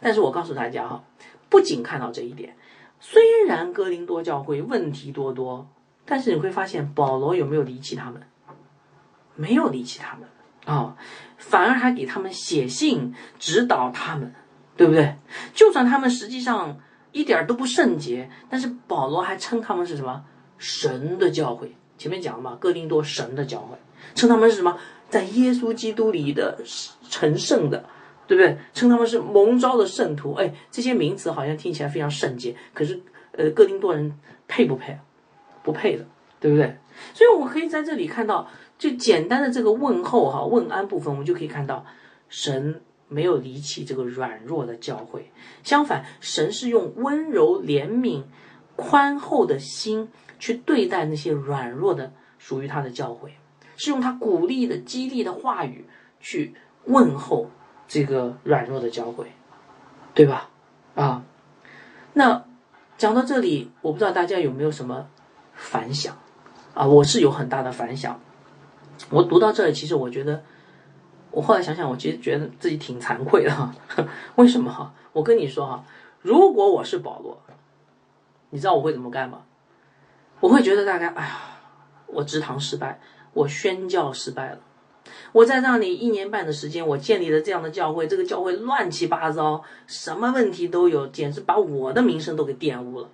[0.00, 1.04] 但是我告诉大家哈，
[1.48, 2.56] 不仅看到这一点，
[3.00, 5.66] 虽然哥林多教会问题多多。
[6.08, 8.22] 但是你会发现，保罗有没有离弃他们？
[9.36, 10.28] 没有离弃他们
[10.64, 10.96] 啊，
[11.38, 14.34] 反而还给他们写信指导他们，
[14.76, 15.14] 对不对？
[15.54, 16.76] 就算他们实际上
[17.12, 20.24] 一点都不圣洁，但是保罗还称他们是什么
[20.58, 21.76] 神的教会？
[21.96, 23.76] 前面讲了嘛，哥林多神的教会，
[24.14, 24.76] 称他们是什么？
[25.08, 26.58] 在耶稣基督里的
[27.08, 27.84] 成圣的，
[28.26, 28.58] 对不对？
[28.74, 30.34] 称他们是蒙召的圣徒。
[30.34, 33.00] 哎，这些名词好像听起来非常圣洁，可是
[33.32, 34.18] 呃，哥林多人
[34.48, 34.98] 配不配？
[35.62, 36.04] 不配的，
[36.40, 36.76] 对不对？
[37.14, 41.84] 所以我们可以在这里看到，就简单的这个问候哈问安部分，我们就可以看到，
[42.28, 45.30] 神没有离弃这个软弱的教会，
[45.62, 48.24] 相反，神是用温柔、怜悯、
[48.76, 50.08] 宽厚的心
[50.38, 53.36] 去对待那些软弱的属于他的教会，
[53.76, 55.86] 是用他鼓励的、激励的话语
[56.20, 57.50] 去问候
[57.88, 59.32] 这个软弱的教会，
[60.14, 60.50] 对吧？
[60.94, 61.24] 啊，
[62.14, 62.44] 那
[62.96, 65.08] 讲到这里，我不知道大家有没有什么。
[65.58, 66.14] 反响，
[66.74, 68.20] 啊，我是有很大的反响。
[69.10, 70.42] 我读到这里，其实我觉得，
[71.30, 73.74] 我后来想想，我其实觉得自己挺惭愧的哈。
[74.36, 74.92] 为什么哈？
[75.12, 75.84] 我跟你说哈，
[76.22, 77.40] 如果我是保罗，
[78.50, 79.42] 你知道我会怎么干吗？
[80.40, 81.38] 我会觉得大概，哎呀，
[82.06, 83.00] 我职堂失败，
[83.32, 84.58] 我宣教失败了。
[85.32, 93.08] 我在那里一年半的时间，我建立了这样的教会，这个教会乱七八糟，什么问题都有，简直把我的名声都给玷污了。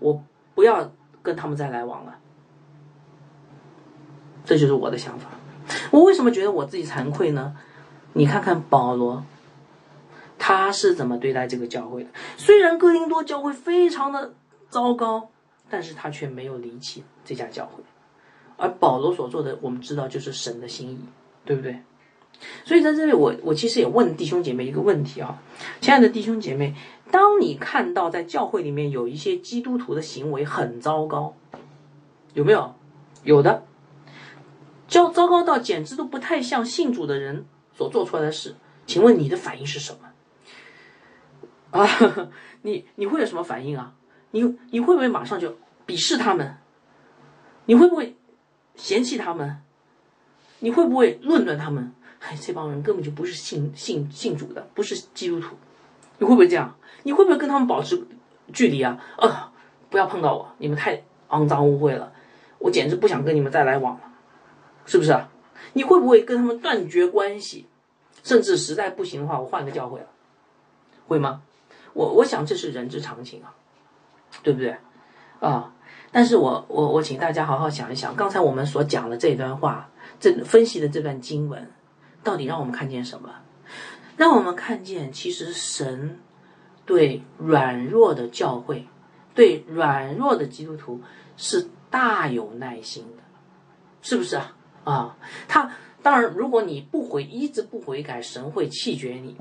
[0.00, 0.22] 我
[0.54, 0.90] 不要。
[1.24, 2.14] 跟他们再来往了，
[4.44, 5.28] 这就是我的想法。
[5.90, 7.56] 我为什么觉得我自己惭愧呢？
[8.12, 9.24] 你看看保罗，
[10.38, 12.10] 他是怎么对待这个教会的？
[12.36, 14.34] 虽然哥林多教会非常的
[14.68, 15.30] 糟糕，
[15.70, 17.82] 但是他却没有离弃这家教会。
[18.56, 20.98] 而保罗所做的，我们知道就是神的心意，
[21.44, 21.80] 对不对？
[22.64, 25.40] 所以在这里，我我其实也问弟兄姐妹一个问题啊，
[25.80, 26.74] 亲爱的弟兄姐妹，
[27.10, 31.34] 当你看到在教会里面有一些基督徒的行为很糟糕，
[32.34, 32.74] 有没有？
[33.22, 33.64] 有的，
[34.88, 38.56] 糟糟糕到简直都不太像信主的人所做出来的事。
[38.86, 41.80] 请问你的反应是什么？
[41.80, 41.88] 啊，
[42.62, 43.94] 你你会有什么反应啊？
[44.30, 46.56] 你你会不会马上就鄙视他们？
[47.66, 48.16] 你会不会
[48.74, 49.62] 嫌弃他们？
[50.60, 51.92] 你会不会论断他们？
[52.20, 55.56] 哎，这帮人根本就不是信信信主的，不是基督徒。
[56.18, 56.76] 你会不会这样？
[57.02, 58.06] 你会不会跟他们保持
[58.52, 58.98] 距离啊？
[59.18, 59.50] 呃，
[59.90, 62.12] 不要碰到我，你们太肮脏污秽了，
[62.58, 64.02] 我简直不想跟你们再来往了，
[64.86, 65.28] 是不是啊？
[65.72, 67.66] 你会不会跟他们断绝关系？
[68.22, 70.06] 甚至实在不行的话，我换个教会了，
[71.06, 71.42] 会吗？
[71.92, 73.54] 我我想这是人之常情啊，
[74.42, 74.76] 对不对？
[75.40, 75.74] 啊，
[76.10, 81.70] 但是我我我请大家好好想一想，刚才我们所讲的这段话，这分析的这段经文。
[82.22, 83.28] 到底让我们看见什么？
[84.16, 86.18] 让我们看见，其实神
[86.86, 88.86] 对软弱的教会，
[89.34, 91.02] 对软弱的基督徒
[91.36, 93.22] 是大有耐心的，
[94.00, 94.56] 是不是啊？
[94.84, 95.16] 啊，
[95.48, 95.70] 他
[96.02, 99.36] 当然，如果你不悔，一直不悔改，神会弃绝你。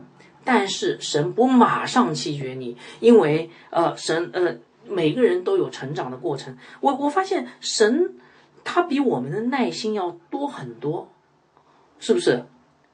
[0.46, 6.58] 但是神不马上弃绝你，因为呃，神呃，每个人都有成长的过程。
[6.82, 8.16] 我我发现神
[8.64, 11.10] 他比我们的耐心要多很多，
[12.00, 12.44] 是不是？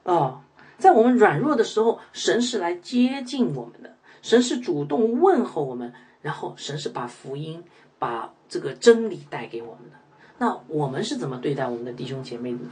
[0.04, 0.42] 啊，
[0.78, 7.64] 在我们软弱的时候，神是来接近我们的，神是主动问候我们，然后神是把福音、
[7.98, 9.96] 把这个真理带给我们的。
[10.40, 12.70] 那我们是怎么对待我们的弟兄姐妹的呢？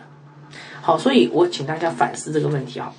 [0.81, 2.95] 好，所以我请大家反思这个问题啊。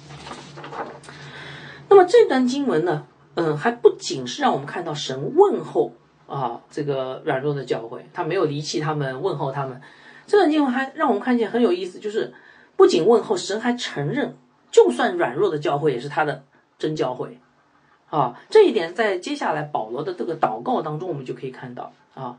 [1.89, 5.93] 那么这段经文呢，嗯，还不仅是让我们看到神问候
[6.27, 9.81] 啊这个软弱的教会，他没有离弃他们，问候他们。
[10.27, 12.31] 这段经文还让我们看见很有意思，就是。
[12.75, 14.37] 不仅问候神，还承认，
[14.71, 16.45] 就算软弱的教会也是他的
[16.77, 17.37] 真教会，
[18.09, 22.37] 啊，这一点在接下来保罗的这个祷告当中，我们就可以看到啊，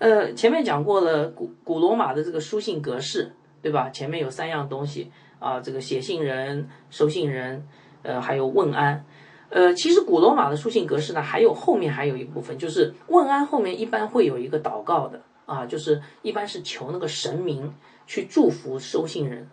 [0.00, 3.90] 呃，前面讲过了古古罗马的这个书信格式，对吧？
[3.90, 7.68] 前面有三样东西啊，这个写信人、收信人，
[8.02, 9.04] 呃，还有问安，
[9.50, 17.72] 呃，其实古罗马的书信格式呢，还有后面还有一部分，就是问安后面一般会有一个祷告的啊，就是一般是求那个神明
[18.06, 19.48] 去祝福收信人。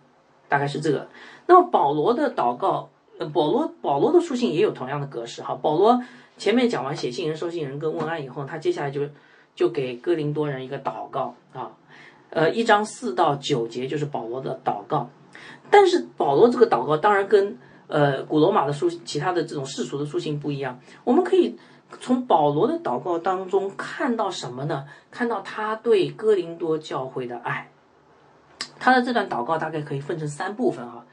[0.48, 1.06] 大概是这个。
[1.46, 5.54] 那么保罗的祷告，呃，保罗保罗的书信也有同样的格式哈。
[5.56, 6.02] 保罗
[6.38, 9.02] 前面讲完写信人、收信人跟问安以后，他接下来就
[9.58, 11.72] 就给哥林多人一个祷告啊，
[12.30, 15.10] 呃，一章四到九节就是保罗的祷告。
[15.68, 20.78] 但是保罗这个祷告当然跟呃古罗马的书其他的这种世俗的书信不一样。
[21.02, 21.58] 我们可以
[21.98, 24.84] 从保罗的祷告当中看到什么呢？
[25.10, 27.68] 看到他对哥林多教会的爱。
[28.78, 31.04] 他的这段祷告大概可以分成三部分啊，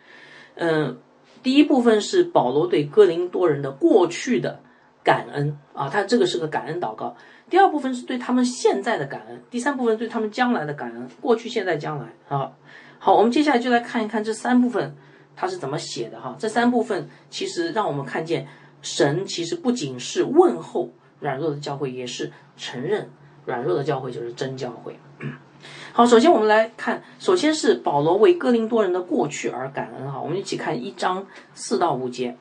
[0.53, 0.99] 嗯，
[1.41, 4.59] 第一部分是保罗对哥林多人的过去的
[5.03, 7.15] 感恩啊，他这个是个感恩祷告。
[7.49, 12.51] 第二部分是对他们现在的感恩，第三部分对他们将来的感恩，过去、现在、将来啊。
[12.97, 14.95] 好，我们接下来就来看一看这三部分
[15.35, 16.35] 他是怎么写的哈。
[16.39, 18.47] 这三部分其实让我们看见
[18.81, 23.09] 神其实不仅是问候软弱的教会，也是承认
[23.45, 24.97] 软弱的教会就是真教会。
[25.93, 30.19] 好，首先我们来看，首先是保罗为哥林多人的过去而感恩哈。
[30.19, 32.37] 我们一起看一章四到五节。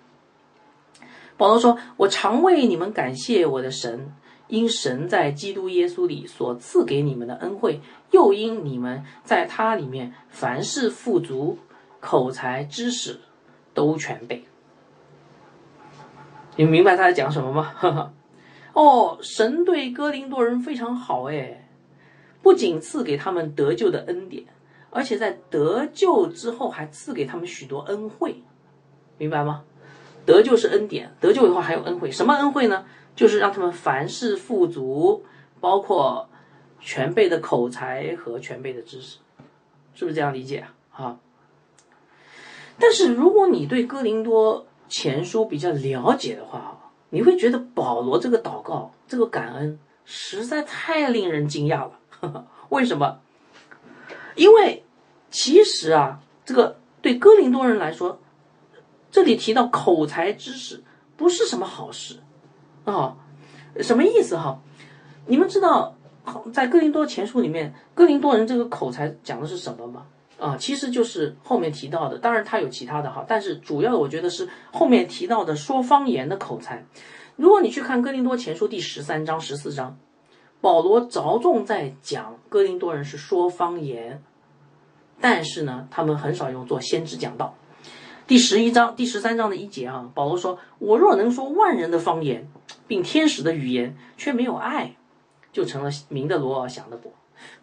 [1.37, 4.13] 保罗说：“我常为你们感谢我的神，
[4.55, 7.81] 因神在基督耶稣里所赐给你们的恩惠，
[8.13, 11.59] 又因你们在他里面凡事富足，
[11.99, 13.19] 口才知识
[13.75, 14.45] 都全备。”
[16.57, 18.13] 你明白他在讲什么吗？
[18.75, 21.69] 哦，神对哥林多人非常好哎。
[22.41, 24.45] 不仅赐给他们得救的恩典，
[24.91, 28.43] 而且在得救之后还赐给他们许多恩惠，
[29.19, 29.65] 明白吗？
[30.27, 32.11] 得救是恩典，得救以后还有恩惠。
[32.11, 32.85] 什么恩惠呢？
[33.15, 35.25] 就是让他们凡事富足，
[35.61, 36.29] 包括
[36.81, 39.19] 全备的口才和全备的知识，
[39.95, 41.05] 是不是这样理解啊？
[41.05, 41.19] 啊！
[42.79, 52.47] 但是如果你对哥林多前书比较了解的话，你会觉得保罗这个祷告、这个感恩实在太令人惊讶了。
[52.71, 53.21] 为什么？
[54.35, 54.85] 因为
[55.31, 58.21] 其实啊，这个对哥林多人来说，
[59.13, 60.83] 这里提到口才知识
[61.17, 62.19] 不是什么好事
[62.85, 63.17] 啊。
[63.81, 64.61] 什么意思哈？
[65.27, 65.97] 你们知道
[66.53, 70.07] 在哥林多前书里面，哥林多人这个口才讲的是什么吗？
[70.39, 76.85] 啊，其实就是后面提到的，当然他有其他的哈，但是主要我觉得是后面提到的说方言的口才。
[77.37, 79.97] 如果你去看哥林多前书第十三章、十四章，
[80.61, 84.23] 保罗着重在讲哥林多人是说方言，
[85.21, 87.55] 但是呢，他们很少用做先知讲道。
[88.27, 92.49] 第十一章、第十三章的一节啊，保罗说：“我若能说万人的方言，
[92.87, 94.97] 并天使的语言，却没有爱，
[95.53, 97.13] 就成了明的罗尔响的钹。”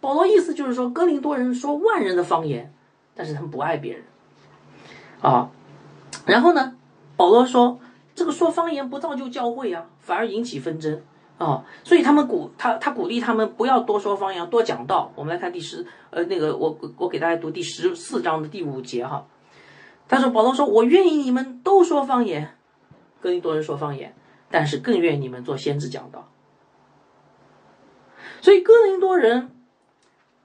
[0.00, 2.72] 保罗意思就是说，哥林多人说万人的方言，
[3.14, 4.04] 但是他们不爱别人
[5.20, 5.50] 啊。
[6.26, 6.76] 然后呢，
[7.16, 7.80] 保罗说，
[8.14, 11.02] 这个说方言不造就教会啊，反而引起纷争
[11.38, 11.64] 啊。
[11.82, 15.10] 所以他们鼓他他鼓励他们不要多说方言，多讲道。
[15.16, 19.26] 我们来看第十呃那个我我给大家读第十四章的第五节哈。
[20.06, 22.54] 他说保罗说，我愿意你们都说方言，
[23.20, 24.14] 哥林多人说方言，
[24.52, 26.28] 但是更愿意你们做先知讲道。
[28.40, 29.48] 所以哥林多人。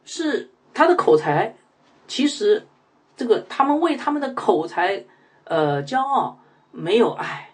[0.10, 1.58] 是他的口才，
[2.08, 2.66] 其实
[3.18, 5.04] 这个他们为他们的口才
[5.44, 6.40] 呃骄傲，
[6.72, 7.50] 没有爱，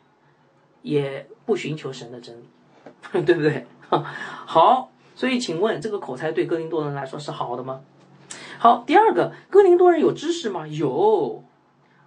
[0.84, 2.46] 也不寻求神的真理，
[3.26, 3.66] 对不对？
[3.89, 7.82] 好，所以请问这个口才对哥林多人来说是好的吗？
[8.60, 10.68] 好，第二个，哥林多人有知识吗？
[10.68, 11.44] 有，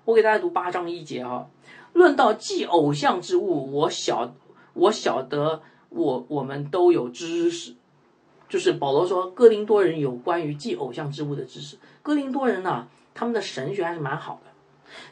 [0.04, 1.48] 我给大家读八章一节啊。
[1.96, 4.34] 论到祭偶像之物，我晓
[4.74, 7.74] 我晓得我我们都有知识。
[8.48, 11.76] 就是保罗说，哥林多人有关于祭偶像之物的知识。
[12.02, 14.52] 哥林多人呢，他们的神学还是蛮好的，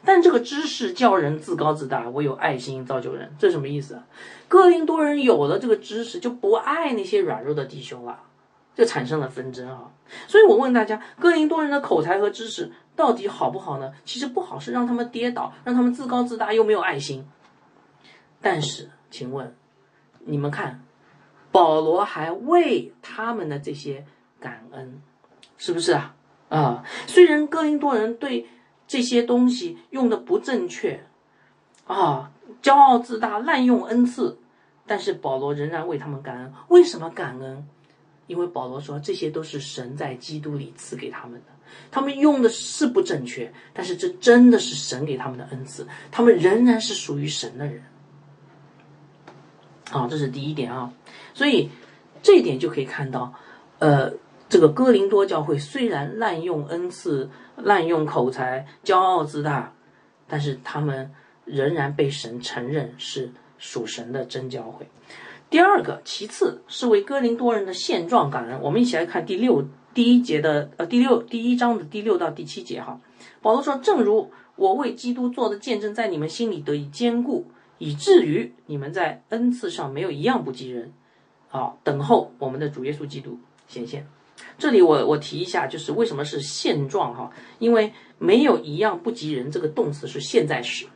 [0.05, 3.35] 但这个知识叫人自高自大，我有爱心造就人。
[3.37, 4.01] 这什么意思？
[4.47, 8.23] 哥林多人有了这个知识，就不爱那些软弱的弟兄了，
[8.75, 9.89] 就产生了纷争啊。
[10.27, 13.91] 所以我问大家，哥林多人的口才和知识到底好不好呢？
[14.03, 17.25] 其实不好，是让他们跌倒，让他们自高自大，又没有爱心。
[18.41, 19.55] 但是，请问
[20.19, 20.81] 你们看。
[21.51, 24.05] 保罗还为他们的这些
[24.41, 25.01] 感恩，
[25.57, 26.13] 是不是啊？
[26.49, 28.49] 啊，虽然哥林多人对
[28.85, 31.05] 这些东西用的不正确，
[31.87, 32.29] 啊，
[32.61, 34.37] 骄傲自大、滥用恩赐，
[34.85, 36.53] 但是保罗仍然为他们感恩。
[36.67, 37.65] 为什么感恩？
[38.27, 41.47] 因为保罗说这些都是神在基督里赐给他们的。
[41.91, 47.83] 他们用的是不正确，但是这真的是神给他们的恩赐，他们仍然是属于神的人。
[49.91, 50.93] 啊，这是第一点啊。
[51.33, 51.69] 所以
[52.21, 53.33] 这一点就可以看到，
[53.79, 54.13] 呃，
[54.47, 59.73] 这个哥林多教会虽然滥用恩赐、滥用口才、骄傲自大，
[60.27, 61.11] 但是他们
[61.43, 64.87] 仍然被神承认是属神的真教会。
[65.49, 68.59] 第二个，其次是为哥林多人的现状感恩。
[68.61, 72.99] 我们一起来看第六第一节的呃第六第一章的第六到第七节哈。
[73.41, 77.45] 保罗说：“正如我为基督做的见证，在你们心里得以坚固，
[77.77, 80.91] 以至于你们在恩赐上没有一样不及人。”
[81.47, 84.05] 好，等候我们的主耶稣基督显现。
[84.57, 87.31] 这里我我提一下，就是为什么是现状哈？
[87.59, 90.87] 因为没有一样不及人这个动词是现在时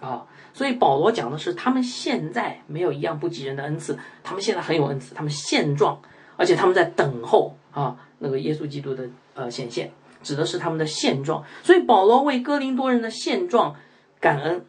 [0.00, 6.00] 啊，所以保罗讲的是他们现在没有一样不及人的恩赐，他们现在很有恩赐，他们现状，
[6.38, 9.92] 而且他们在等候啊那个耶稣基督的呃显现，
[10.22, 11.44] 指的是他们的现状。
[11.62, 13.76] 所以保罗为哥林多人的现状
[14.18, 14.64] 感恩。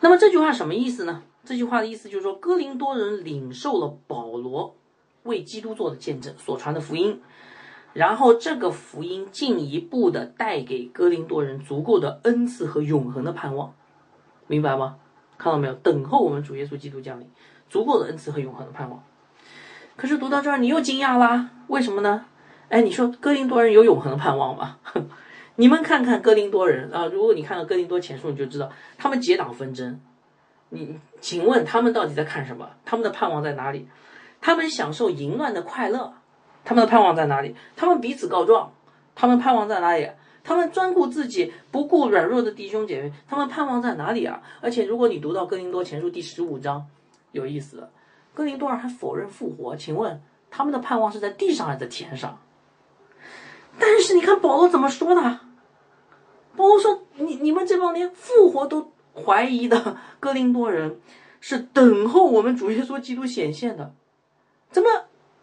[0.00, 1.22] 那么这句话什么意思呢？
[1.42, 4.76] 这句话的意思就是说，哥林多人领受了保罗
[5.22, 7.22] 为基督做的见证所传的福音，
[7.94, 13.72] 然后这个福音进一步的带给哥林多人足够的恩赐和永恒的盼望，
[14.46, 14.96] 明白吗？
[15.38, 15.74] 看到没有？
[15.74, 17.30] 等候我们主耶稣基督降临，
[17.68, 19.02] 足够的恩赐和永恒的盼望。
[19.96, 21.50] 可是读到这儿，你又惊讶啦？
[21.68, 22.24] 为什么呢？
[22.68, 24.78] 哎，你说哥林多人有永恒的盼望吗？
[25.56, 30.00] 你们看看哥林多人啊，如果你看到哥林多前书，你就知道他们结党纷争。
[30.70, 32.68] 你请问他们到底在看什么？
[32.84, 33.88] 他们的盼望在哪里？
[34.40, 36.12] 他们享受淫乱的快乐，
[36.64, 37.54] 他们的盼望在哪里？
[37.76, 38.72] 他们彼此告状，
[39.14, 40.10] 他们盼望在哪里？
[40.46, 44.40] 他们专顾自己，不顾软弱的弟兄姐妹，他们盼望在哪里啊？
[44.60, 46.86] 而且如果你读到哥林多前书第十五章，
[47.32, 47.90] 有意思了，
[48.32, 52.38] 哥林多人还否认复活，请问他们的盼望是在地上还是在天上？
[53.76, 55.40] 但是你看保罗怎么说的？
[56.54, 61.00] 保罗说：“你你们这帮连复活都。”怀疑的哥林多人
[61.40, 63.94] 是等候我们主耶稣基督显现的，
[64.70, 64.90] 怎么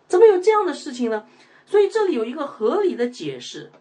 [0.08, 1.26] 怎么有这样的事情呢？
[1.66, 3.72] 所以这里有一个合理的解释，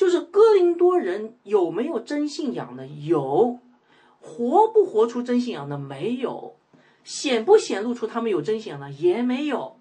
[0.00, 2.86] 就是哥林多人有没有真信仰呢？
[2.86, 3.58] 有，
[4.18, 5.76] 活不活出真信仰呢？
[5.76, 6.56] 没有，
[7.04, 8.90] 显不显露出他们有真信仰呢？
[8.92, 9.76] 也没有，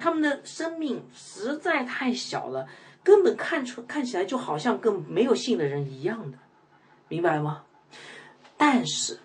[0.00, 2.66] 他们的生命实在太小了，
[3.04, 6.38] 根本看出看起来就好像跟没有信的人一样的，
[7.06, 7.62] 明白吗？
[8.56, 9.20] 但是，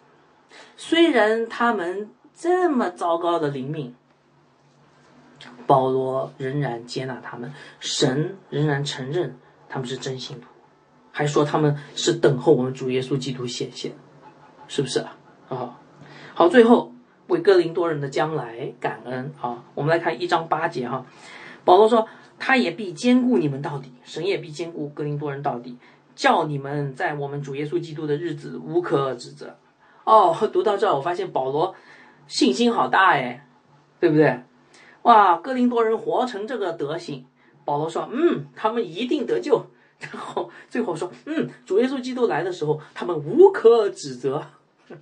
[0.76, 3.96] 虽然他们这么糟糕的灵命，
[5.66, 9.36] 保罗仍然接纳他们，神仍然承认
[9.70, 10.47] 他们是真信徒，
[11.11, 13.91] 还说他们是等候我们主耶稣基督显现，
[14.68, 15.18] 是不是啊？
[15.49, 15.80] 啊，
[16.34, 16.93] 好，最后
[17.28, 19.63] 为哥林多人的将来感恩啊！
[19.76, 21.05] 我们来看一章八节哈，
[21.63, 22.07] 保罗说
[22.39, 25.78] ：“他也必兼顾你们到底，神也必兼顾哥林多人到底，
[26.15, 29.57] 叫你们在我们主耶稣基督的日子无可指责。”
[30.05, 31.76] 哦，读到这儿，我发现保罗
[32.28, 33.45] 信心好大哎，
[33.99, 34.41] 对不对？
[35.01, 37.26] 哇，哥林多人活成这个德行，
[37.68, 39.61] 保罗说：“嗯，他们一定得救。”
[39.99, 44.41] 然后最后说：“嗯，主耶稣基督来的时候，他们无可指责。”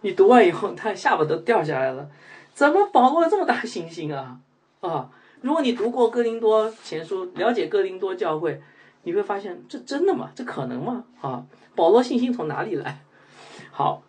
[0.00, 2.08] 你读完以后，他下巴都掉下来了。
[2.54, 4.38] 怎么保罗这么大信心啊？
[4.80, 5.10] 啊！
[5.42, 8.62] 如果你读过哥林多前书，了解哥林多教会，
[9.02, 10.30] 你会发现这真的吗？
[10.34, 11.04] 这可能吗？
[11.20, 11.44] 啊！
[11.74, 13.04] 保罗信心从哪里来？
[13.70, 14.02] 好，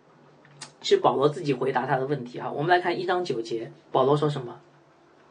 [0.82, 2.49] 是保罗自己回答他的问题哈。
[2.49, 4.60] 我们来看一章九节，保罗说什么？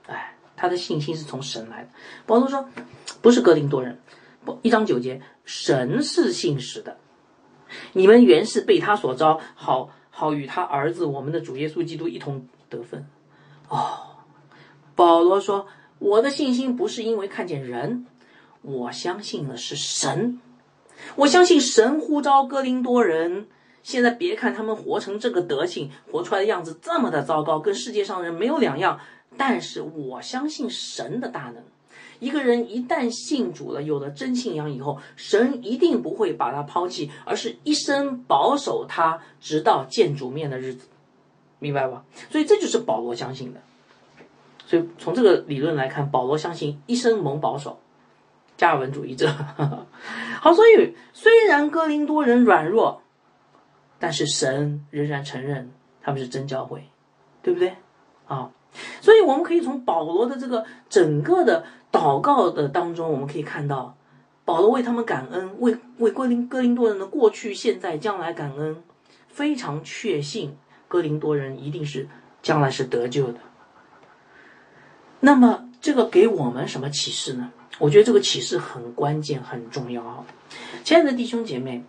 [0.06, 1.90] 哎，他的信心是从神来的。
[2.26, 2.68] 保罗说，
[3.22, 3.98] 不是哥林多人。
[4.44, 6.98] 不，一章九节，神是信实的，
[7.92, 9.90] 你们原是被他所招，好。
[10.10, 13.06] 好与他儿子我们的主耶稣基督一同得分。
[13.68, 14.16] 哦，
[14.96, 15.68] 保罗说
[16.00, 18.04] ：“我的信心不是因为看见人，
[18.62, 20.40] 我相信的是神。
[21.14, 23.46] 我相信神呼召哥林多人。
[23.84, 28.98] 现在别看他们活成这个德行，活出来的样子这么的糟糕，跟世界上人没有两样。
[29.38, 31.62] 但是我相信神的大能。”
[32.20, 40.88] 一个人一旦信主了，有了真信仰以后，神一定不会把他抛弃，而是一生保守他，直到见主面的日子，
[41.60, 42.04] 明白吧？
[42.28, 43.60] 所以这就是保罗相信的。
[44.66, 47.78] 所以从这个理论来看，保罗相信一生蒙保守，
[48.56, 49.32] 加尔文主义者。
[50.42, 53.00] 好，所以虽然哥林多人软弱，
[54.00, 55.70] 但是神仍然承认
[56.02, 56.88] 他们是真教会，
[57.42, 57.76] 对不对？
[58.26, 58.50] 啊，
[59.00, 61.64] 所以我们可以从保罗的这个整个的。
[61.90, 63.96] 祷告的当中，我们可以看到
[64.44, 68.76] 保罗为他们感恩，为为哥林哥林多人的过去、现在、将来感恩，
[69.28, 70.54] 非常确信
[70.86, 72.06] 哥林多人一定是
[72.42, 73.38] 将来是得救的。
[75.20, 77.50] 那么，这个给我们什么启示呢？
[77.78, 80.26] 我觉得这个启示很关键、很重要啊！
[80.84, 81.82] 亲爱的弟兄姐妹，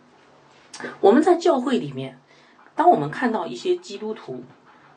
[1.01, 2.17] 我们在教会里面，
[2.73, 4.45] 当我们看到一些基督徒，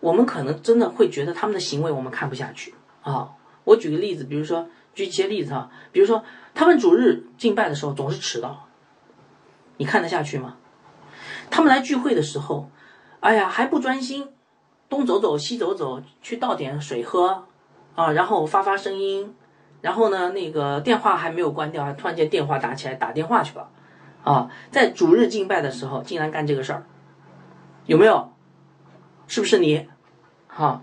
[0.02, 3.30] 我们可能真的会觉得他们的行为我们看不下去啊。
[3.64, 4.68] 我举个例子，比如说。
[4.94, 6.22] 举一些例子哈，比如说
[6.52, 8.68] 他们主日敬拜的时候总是迟到，
[9.78, 10.58] 你看得下去吗？
[11.48, 12.68] 他们来聚会的时候，
[13.20, 14.28] 哎呀还不专心，
[14.90, 17.46] 东走走西走走去倒点水喝，
[17.94, 19.34] 啊，然后发发声音，
[19.80, 23.70] 然后呢那个电话还没有关掉，突然间电话打起来打电话去了，
[24.24, 26.84] 啊，在主日敬拜的时候竟然干这个事儿，
[27.86, 28.30] 有没有？
[29.26, 29.88] 是不是你？
[30.54, 30.82] 哈，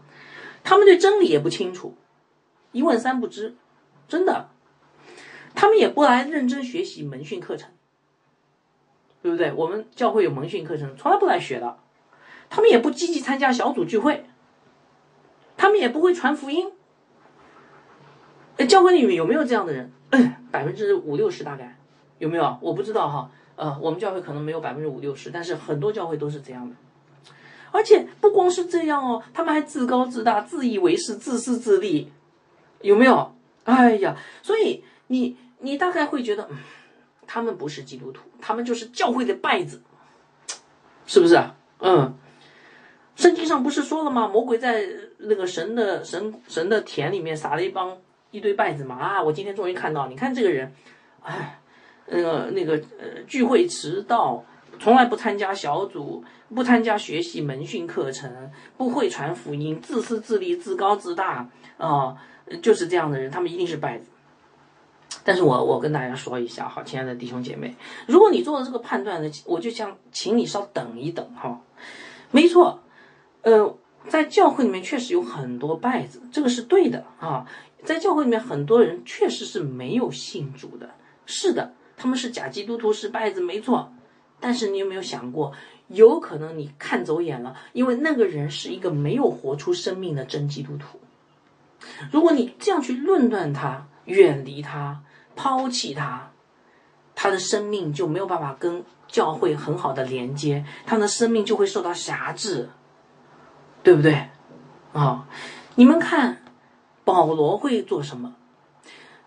[0.63, 1.95] 他们对真理也不清楚，
[2.71, 3.55] 一问三不知。
[4.07, 4.49] 真的，
[5.53, 7.69] 他们也不来认真学习门训课程，
[9.21, 9.53] 对不对？
[9.53, 11.77] 我们教会有门训课程，从来不来学的。
[12.49, 14.25] 他们也不积极参加小组聚会，
[15.55, 16.71] 他们也不会传福音。
[18.67, 19.91] 教会里面有没有这样的人？
[20.49, 21.77] 百分之五六十大概
[22.17, 22.57] 有没有？
[22.61, 23.29] 我不知道哈。
[23.55, 26.75] 呃，我们教会可能没有百分之五六十，但是很多教会都是这样的。
[27.71, 32.11] 而且不光是这样哦，他们还自高自大、自以为是、自私自利，
[32.81, 33.35] 有没有？
[33.65, 36.49] 哎呀，所以你你大概会觉得，
[37.27, 39.81] 他们不是基督徒，他们就是教会的败子，
[41.05, 41.55] 是不是啊？
[41.79, 42.17] 嗯，
[43.15, 44.27] 圣经上不是说了吗？
[44.27, 44.87] 魔鬼在
[45.19, 47.95] 那个神的神神的田里面撒了一帮
[48.31, 48.95] 一堆败子嘛？
[48.95, 50.73] 啊，我今天终于看到，你看这个人，
[51.21, 51.59] 哎，
[52.07, 54.43] 那个那个呃，聚会迟到，
[54.79, 56.23] 从来不参加小组，
[56.55, 62.15] 不参加学习门训课程，不会传福音，自私自利，自高自大啊。
[62.63, 64.07] 就是这样的人，他们一定是败子。
[65.23, 67.75] 但是我我跟大家说一下，好，亲爱的弟兄姐妹，
[68.07, 71.61] 如果你做了这个判断呢，我就想请你稍等一等哈。
[72.31, 72.79] 没错，
[73.43, 73.77] 呃，
[74.07, 77.45] 在教会里面确实有很多败子，这个是对的啊。
[77.83, 80.89] 在教会里面，很多人确实是没有信主的，
[81.25, 83.91] 是的，他们是假基督徒，是败子，没错。
[84.39, 85.51] 但是你有没有想过，
[85.87, 90.99] 有可能你看走眼了，因为那个人是一个没有活出生命的真基督徒。
[92.11, 95.01] 如果你这样去论断他、远离他、
[95.35, 96.31] 抛弃他，
[97.15, 102.69] 他的生命就没有办法跟教会很好的连接，他的生命就会受到辖制，
[103.81, 104.29] 对不对？
[104.93, 105.27] 啊，
[105.75, 106.41] 你们看
[107.03, 108.35] 保罗会做什么？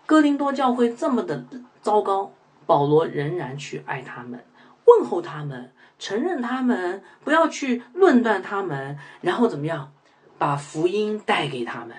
[0.05, 1.43] 哥林多教会这么的
[1.81, 2.31] 糟糕，
[2.65, 4.43] 保罗仍然去爱他们，
[4.99, 9.91] 问候他们，承认他们，不要去论断他们，然后怎么样，
[10.37, 11.95] 把福音带给他们。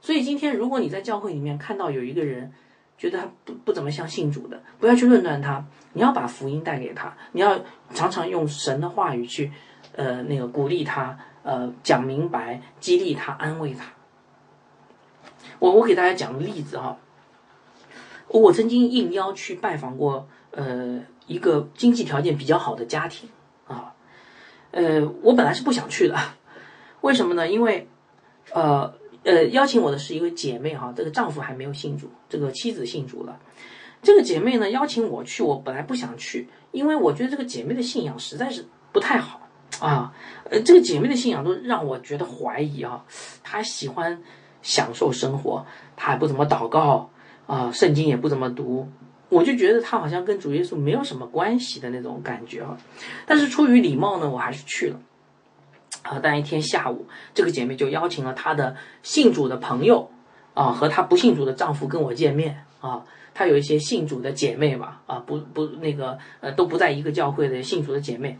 [0.00, 2.52] 所以今天，如果你在教会里面看到有一个人，
[2.98, 7.60] 觉得他不不怎么像信主的，不要去论断他，你要把福音带给他，你要
[7.94, 9.52] 常常用神的话语去，
[9.94, 13.92] 呃，那个鼓励他，呃，讲明白，激励他，安慰他。
[15.58, 16.98] 我我给大家讲个例子哈，
[18.28, 23.28] 我曾经应邀去拜访过，呃，一个经济条件比较好的家庭
[23.66, 23.94] 啊，
[24.70, 26.16] 呃，我本来是不想去的，
[27.02, 27.48] 为什么呢？
[27.48, 27.88] 因为，
[28.52, 28.94] 呃。
[29.24, 33.38] 呃，邀请我的是一位姐妹哈，这个丈夫还没有信主，这个妻子信主了。
[34.02, 39.40] 这个姐妹呢邀请我去，我本来不想去，因为我觉得这个姐妹的信仰实在是不太好
[39.78, 40.12] 啊。
[40.50, 43.04] 呃，这个姐妹的信仰都让我觉得怀疑啊。
[43.44, 44.20] 她喜欢
[44.60, 45.64] 享受生活，
[45.94, 47.08] 她还不怎么祷告
[47.46, 48.88] 啊，圣经也不怎么读，
[49.32, 52.76] 我就觉得她好像跟主耶稣没有什么关系的那种感觉啊。
[53.26, 55.00] 但是出于礼貌呢，我还是去了。
[56.02, 60.10] 啊，但一天下午，这个姐妹就邀请了她的信主的朋友，
[60.52, 62.64] 啊，和她不信主的丈夫跟我见面。
[62.80, 68.36] 啊，她有一些信主的姐妹嘛，啊，不不那个呃都不在一个教会的信主的姐妹，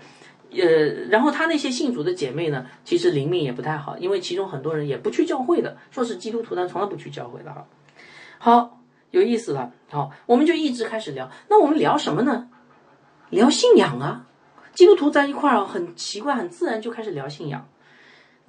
[0.50, 0.66] 呃，
[1.08, 7.64] 然后她那些信主的姐妹呢，其实灵命也不太好，因为其中很多人也不去教会的，说是基督徒，但从来不去教会的哈。
[8.38, 8.81] 好，
[9.12, 9.72] 有意思了。
[9.88, 12.50] 好，我们就一直开始聊，那我们聊什么呢？
[13.30, 14.26] 聊信仰啊。
[14.74, 17.68] 基督徒在一块儿很奇怪，很自然就开始聊信仰。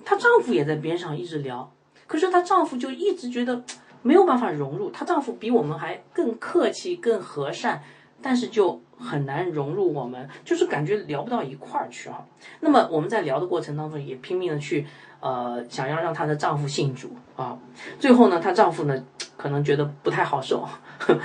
[0.05, 1.71] 她丈夫也在边上一直聊，
[2.07, 3.63] 可是她丈夫就一直觉得
[4.01, 4.89] 没有办法融入。
[4.89, 7.83] 她丈夫比我们还更客气、更和善，
[8.21, 12.25] 但是就很难融入我们，就是感觉聊不到一块儿去哈。
[12.59, 14.85] 那么我们在聊的过程当中，也拼命的去
[15.19, 17.57] 呃想要让她的丈夫信主啊。
[17.99, 19.05] 最后呢，她丈夫呢
[19.35, 20.67] 可能觉得不太好受，
[21.07, 21.17] 呃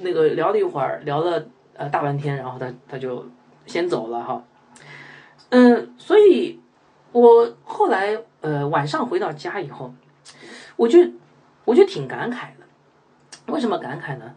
[0.00, 3.24] 那个聊了一会儿，聊了呃大半天，然后她她就。
[3.66, 4.42] 先走了哈，
[5.50, 6.58] 嗯，所以，
[7.12, 9.92] 我后来呃晚上回到家以后，
[10.76, 10.98] 我就
[11.66, 13.52] 我就挺感慨的。
[13.52, 14.34] 为什么感慨呢？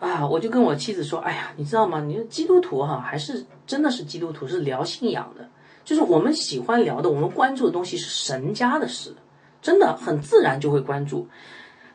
[0.00, 2.00] 啊，我就跟我妻子说：“哎呀，你知道吗？
[2.00, 5.46] 你说基督徒哈，还是真的是基督徒，是聊信仰的，
[5.84, 9.14] 就是我们喜欢聊的，我们关注的东西是神家的事，
[9.60, 11.28] 真的很自然就会关注。”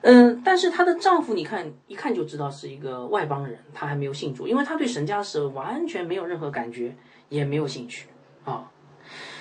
[0.08, 6.96] 嗯，但是她的丈夫，你看一看就知道是一个外邦人，他还没有信主，因为他对神家是完全没有任何感觉，
[7.28, 8.08] 也没有兴趣
[8.44, 8.70] 啊。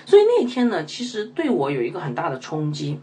[0.07, 2.99] 所以那天呢，其实对我有一个很大的冲击。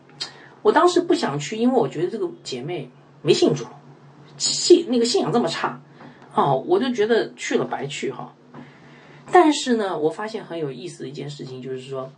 [0.64, 2.90] 我当时不想去，因为我觉得这个姐妹
[3.22, 3.66] 没信主，
[4.42, 5.80] 信那个信仰这么差
[6.34, 8.34] 啊，我就觉得去了白去哈。
[9.32, 12.12] 但是呢，我发现很有意思的一件事情，就是说，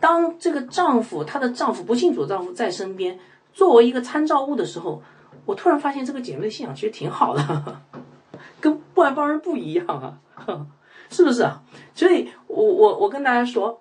[0.00, 3.18] 当这个丈夫，她的丈夫不信主，丈夫在身边。
[3.52, 5.02] 作为一个参照物的时候，
[5.44, 7.82] 我突然发现这个姐妹的信仰其实挺好的，
[8.60, 10.18] 跟外邦人不一样啊，
[11.10, 11.62] 是不是啊？
[11.94, 13.80] 所以，我我我跟大家说，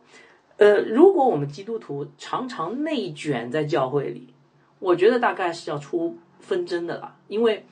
[0.57, 4.33] 呃，如果我们基督徒常常内卷在教会里，
[4.79, 7.15] 我觉得大概是要出纷争的了。
[7.27, 7.65] 因为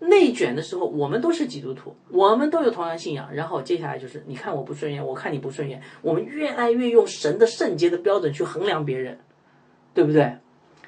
[0.00, 9.18] 内卷的时候，我们都是基督徒，我们都有同样信仰，然后接下来就是你看我不顺眼，我看你不顺眼，我们越来越用神的圣洁的标准去衡量别人，
[9.92, 10.38] 对不对？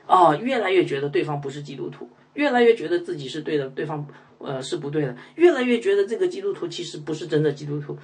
[0.06, 4.06] 哦，越来越觉得对方不是基督徒，越来越觉得自己是对的，对方
[4.38, 7.96] 呃是不对的，越来越觉得这个基督徒其实不是真的基督徒。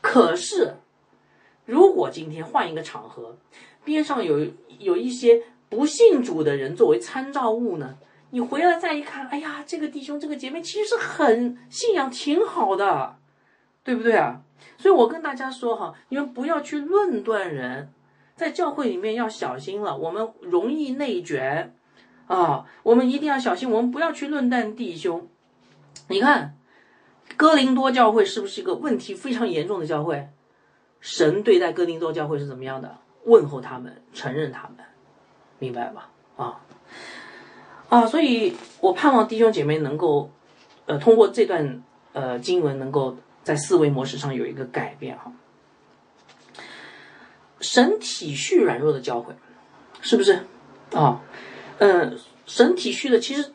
[0.00, 0.74] 可是，
[1.64, 3.38] 如果今天换一个场合，
[3.84, 4.46] 边上有
[4.78, 7.96] 有一些不信主的人作为参照物呢？
[8.30, 13.16] 你回来再一看，哎呀，这个弟兄这个姐妹其实很信仰挺好的，
[13.84, 14.42] 对不对啊？
[14.78, 17.92] 所以我跟大家说哈，你们不要去论断人。
[18.36, 21.76] 在教会里面要小心了，我们容易内卷
[22.26, 22.64] 啊！
[22.82, 25.28] 我们一定要小心，我们不要去论断弟兄。
[26.08, 26.56] 你看，
[27.36, 30.30] 哥林多教会是不是一个问题非常严重的教会？
[31.00, 32.96] 神对待哥林多教会是怎么样的？
[33.24, 34.78] 问候他们，承认他们，
[35.58, 36.08] 明白吧？
[36.36, 36.60] 啊
[37.90, 38.06] 啊！
[38.06, 40.30] 所以我盼望弟兄姐妹能够，
[40.86, 41.82] 呃，通过这段
[42.12, 45.32] 呃经文，能够在思维模式上有一个改变哈。
[47.60, 49.34] 神体恤软弱的教会，
[50.00, 50.46] 是不是
[50.94, 51.20] 啊？
[51.78, 52.12] 呃，
[52.46, 53.52] 神体恤的其实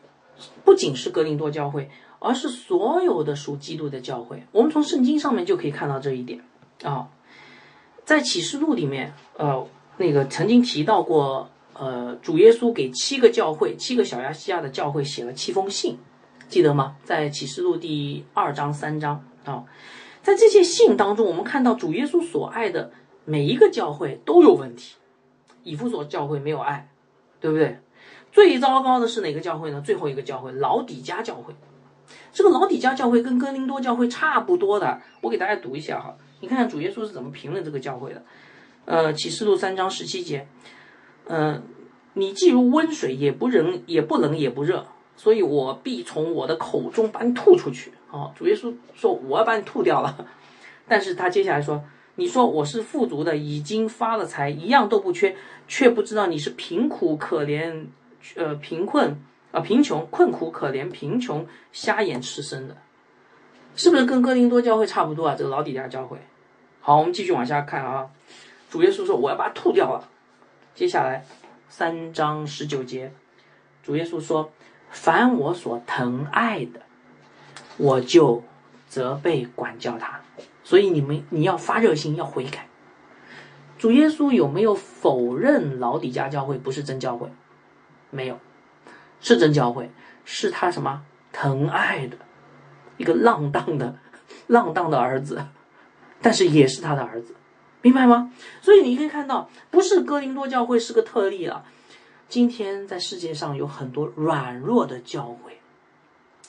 [0.64, 4.44] 不仅是格林多教会，而是所有的属基督的教会。
[4.52, 6.40] 我们从圣经上面就可以看到这一点
[6.84, 7.08] 啊。
[8.04, 9.66] 在启示录里面，呃，
[9.96, 15.98] 那个曾经提到过，呃，主耶稣给七个教会，七个小亚细亚的教会写了七封信，
[16.48, 16.96] 记得吗？
[17.04, 19.64] 在启示录第二章、三章啊，
[20.22, 22.92] 在这些信当中，我们看到主耶稣所爱的。
[23.28, 24.94] 每一个教会都有问题，
[25.64, 26.88] 以弗所教会没有爱，
[27.40, 27.80] 对不对？
[28.30, 29.82] 最糟糕的是哪个教会呢？
[29.84, 31.52] 最后一个教会老底家教会，
[32.32, 35.02] 这个老底家教会跟哥林多教会差不多的。
[35.22, 38.22] 我给大家读一下哈，你看看主耶稣是怎么评论这个教会的。
[38.84, 40.46] 呃，启示录三章十七节，
[41.28, 41.62] 嗯，
[42.14, 47.92] 你既如温水，也不冷，也不冷，也不热，所以我必从我的口中把你吐出去。
[48.10, 50.26] 哦，主耶稣说我要把你吐掉了，
[50.86, 51.82] 但是他接下来说，
[52.14, 57.86] 你说我是富足的，已经发了财，一样都不缺，却不知道你是贫苦可怜，
[58.36, 59.20] 呃，贫困
[59.50, 62.76] 啊，贫穷困苦可怜，贫穷瞎眼吃生的，
[63.74, 65.34] 是不是跟哥林多教会差不多啊？
[65.36, 66.16] 这个老底家教会。
[66.80, 68.06] 好，我们继续往下看啊。
[68.70, 70.08] 主耶稣说我要把它吐掉了。
[70.76, 71.24] 接下来
[71.70, 73.10] 三章十九节，
[73.82, 74.52] 主耶稣说，
[74.90, 76.82] 凡我所疼爱的。
[77.78, 78.44] 我就
[78.86, 80.20] 责备管教他，
[80.62, 82.68] 所以你们你要发热心，要悔改。
[83.78, 87.30] 主耶稣有没有否认老底家教会不是真教会？
[88.10, 88.38] 没有，
[89.20, 89.90] 是真教会，
[90.26, 91.02] 是他什么
[91.32, 92.18] 疼爱的
[92.98, 93.96] 一个浪荡的
[94.46, 95.46] 浪荡的儿子，
[96.20, 97.34] 但是也是他的儿子，
[97.86, 98.32] 明白吗？
[98.62, 101.64] 所以你可以看到，不是哥林多教会是个特例了。
[102.28, 105.56] 今天在世界上有很多软弱的教会。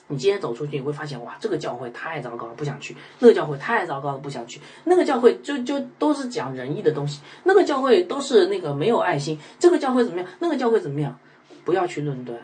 [0.08, 10.28] 你今天走出去，你会发现，哇，这个教会太糟糕了，不想去；那个教会太糟糕了，不想去；那个教会就就都是讲仁义的东西，那个教会都是那个没有爱心，这个教会怎么样？
[10.40, 11.16] 那个教会怎么样？
[11.64, 12.36] 不要去论断，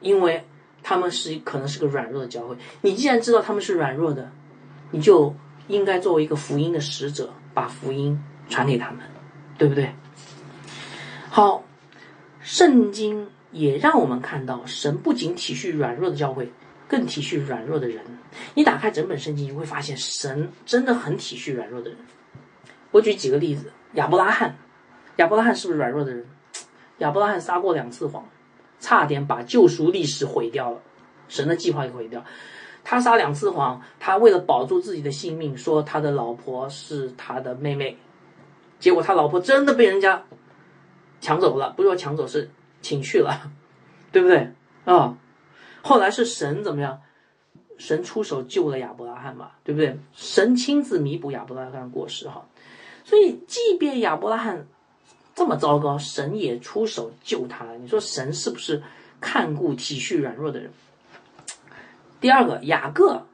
[0.00, 0.46] 因为
[0.82, 2.56] 他们是可能是个软弱的教会。
[2.80, 4.30] 你既然知道他们是软弱的，
[4.92, 5.34] 你就
[5.66, 8.16] 应该作为一个福音的使者，把福音
[8.48, 9.00] 传给他们，
[9.58, 9.92] 对不对？
[11.28, 11.64] 好，
[12.40, 13.28] 圣经。
[13.50, 16.52] 也让我们看到，神不仅体恤软弱的教会，
[16.86, 18.04] 更体恤软弱的人。
[18.54, 21.98] 你打开整本圣经，你会发现神真的很体恤软弱的人。
[22.90, 24.58] 我举几个例子：亚伯拉罕，
[25.16, 26.26] 亚伯拉罕是不是软弱的人？
[26.98, 28.28] 亚伯拉罕撒过两次谎，
[28.80, 30.82] 差点把救赎历史毁掉了，
[31.26, 32.22] 神的计划也毁掉。
[32.90, 37.98] 他撒两次谎，他为了保住自己的性命，说他的老婆是他的妹妹，
[38.80, 40.24] 结果他老婆真的被人家
[41.20, 42.48] 抢走了，不是说抢走是。
[42.80, 43.50] 请去了，
[44.12, 44.52] 对不对
[44.84, 45.18] 啊？
[45.82, 47.00] 后来是神怎么样？
[47.76, 49.98] 神出手救了亚伯拉罕嘛，对不对？
[50.14, 52.46] 神亲自弥补亚伯拉罕过失哈。
[53.04, 54.66] 所以，即便亚伯拉罕
[55.34, 57.76] 这么糟糕，神也出手救他了。
[57.78, 58.80] 你说神是不是
[59.20, 60.70] 看顾体恤软弱的人？
[62.20, 63.26] 第二个，雅各，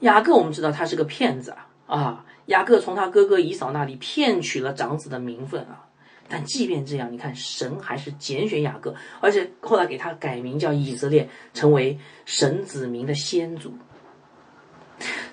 [0.00, 2.24] 雅各我们知道他是个骗子啊啊！
[2.46, 5.84] 雅各从他哥哥以扫那里骗取了长子的名分啊。
[6.28, 13.72] 但即便这样，你看神还是拣选雅各，而且后来给他改名叫以色列，成为神子民的先祖。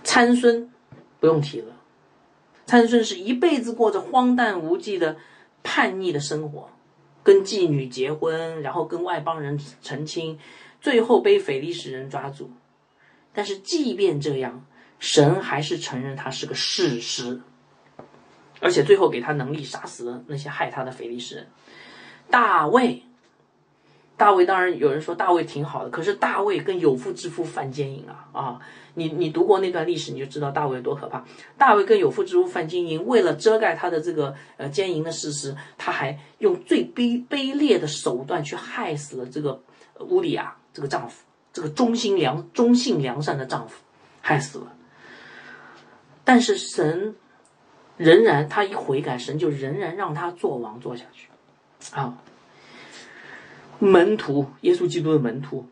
[0.04, 0.72] 参孙
[1.20, 1.74] 不用提了，
[2.66, 5.18] 参孙是一辈子过着荒诞无稽的
[5.64, 6.70] 叛逆的生活，
[7.24, 10.40] 跟妓女结婚，然后跟外邦人成亲，
[10.80, 12.52] 最后被腓力士人抓住。
[13.36, 14.66] 但是即便这样，
[14.98, 17.42] 神还是承认他是个事实。
[18.62, 21.48] 而且最后给他能力杀死了那些害他的腓力士人。
[22.32, 23.04] 大卫，
[24.18, 28.60] 大卫当然有人说大卫挺好的，可是大卫跟有妇之夫犯奸淫啊啊！
[28.94, 31.26] 你你读过那段历史，你就知道大卫有多可怕。
[31.58, 39.62] 大卫跟有妇之夫犯奸淫，为了遮盖他的这个呃奸淫的事实，他还用最卑卑劣的手段去害死了这个
[40.00, 41.26] 乌里亚这个丈夫，
[41.56, 43.82] 这个忠心良忠信良善的丈夫，
[44.20, 44.74] 害死了。
[46.26, 47.16] 但是神。
[47.98, 51.30] 仍然，他一悔改，神就仍然让他做王做下去。
[51.94, 52.18] 啊，
[53.80, 55.66] 门徒，耶稣基督的门徒，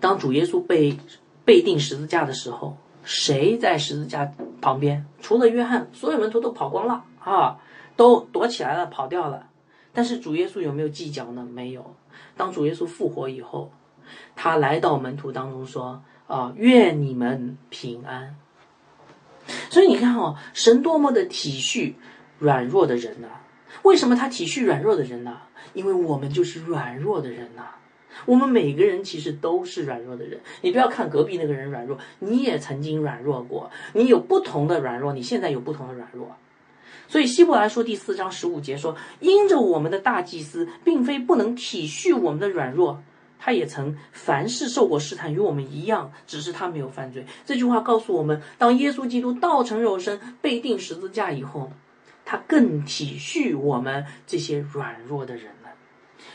[0.00, 0.98] 当主耶稣被
[1.44, 5.06] 被钉十字架的时候，谁在十字架旁边？
[5.20, 7.60] 除了约翰，所有门徒都跑光了啊，
[7.94, 9.46] 都躲起来了，跑掉了。
[9.92, 11.46] 但是主耶稣有没有计较呢？
[11.48, 11.94] 没有。
[12.36, 13.70] 当主耶稣复活以后，
[14.36, 18.36] 他来到门徒当中说：“啊，愿你们平安。”
[19.68, 21.94] 所以你看哦，神多么的体恤
[22.38, 23.28] 软弱的人呐！
[23.82, 25.38] 为什么他体恤软弱的人呢？
[25.72, 27.62] 因为我们就是软弱的人呐。
[28.26, 30.40] 我们每个人其实都是软弱的人。
[30.60, 33.70] 你不要看隔壁那个人软弱，你也曾经软弱过。
[33.94, 36.36] 你有不同的软弱，你现在有不同的软弱。
[37.08, 43.02] 所以希伯来说第四章十五节说：“因着我们的大祭司，并非不能体恤我们的软弱。”
[43.40, 47.24] 他也曾凡事受过试探，与我们一样，只是他没有犯罪。
[47.46, 51.72] 这句话告诉我们，当耶稣基督道成肉身，被钉十字架以后，
[52.26, 55.70] 他更体恤我们这些软弱的人了。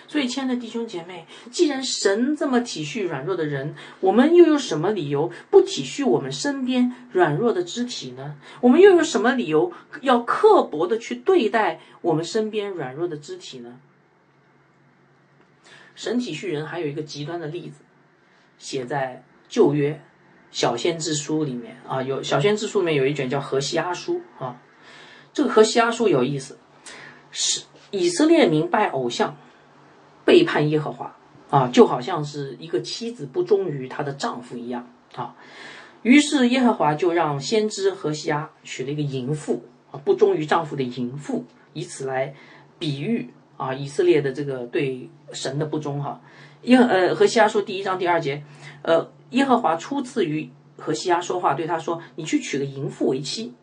[0.08, 8.36] 所以，亲爱的弟兄姐妹，既然神这么体恤软弱的人，我们又有什么理由不体恤我们身边软弱的肢体呢？
[8.62, 13.80] 我们又有什么理由要刻薄的去对待我们身边软弱的肢体呢？
[15.96, 17.82] 神体恤人还有一个极端的例子，
[18.58, 20.00] 写在旧约
[20.52, 24.62] 小先知书里面啊，有小先知书里面有一卷叫何西阿书啊，
[25.34, 26.58] 这个何西阿书有意思，
[27.32, 29.36] 是以色列民拜偶像，
[30.26, 31.16] 背叛耶和华
[31.50, 35.36] 啊，就好像是一个妻子不忠于她的丈夫一样啊。
[36.02, 42.36] 于是耶和华就让先知何西阿娶了一个淫妇啊，不忠于丈夫的淫妇，以此来
[42.78, 46.22] 比喻啊以色列的这个对神的不忠哈。
[46.64, 48.44] 耶呃何西阿说第一章第二节，
[48.82, 53.54] 呃耶和华初次与何西阿说话，对他说：“你去娶个淫妇为妻，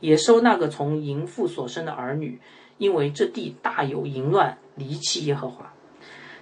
[0.00, 2.40] 也收那个从淫妇所生的儿女，
[2.78, 5.72] 因为这地大有淫乱，离弃耶和华。”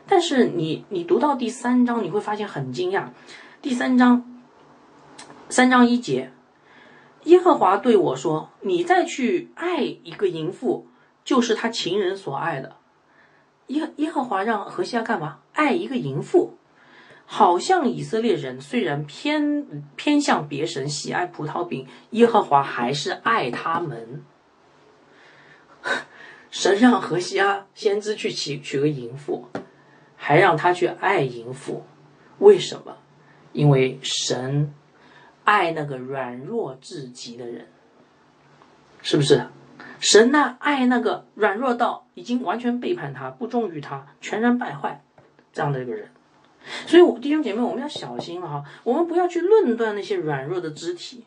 [0.07, 3.09] 但是你你读到第三章，你会发现很惊讶。
[3.63, 4.43] 第三章
[5.49, 6.33] 三章一节，
[7.25, 10.87] 耶和华对我说：“你再去爱一个淫妇，
[11.25, 12.77] 就是他情人所爱的。”
[13.71, 15.39] 耶耶和华让何西阿干嘛？
[15.53, 16.57] 爱一个淫妇，
[17.27, 24.23] 好像以色列人虽然偏偏向别神，喜爱葡萄饼，耶和华还是爱他们。
[26.51, 29.49] 神让何西阿先知去娶娶个淫妇。
[30.23, 31.83] 还让他去爱淫妇，
[32.41, 32.99] 为什么？
[33.55, 34.75] 因为神
[35.45, 37.67] 爱那个软弱至极的人，
[39.01, 39.47] 是不是？
[40.01, 45.01] 神呢爱那个软弱到已经完全背叛他、不忠于他、全然败坏
[45.53, 46.09] 这样的一个人。
[46.87, 51.25] 所以，我弟兄姐妹，我们要小心了哈，我们不要去论断那些软弱的肢体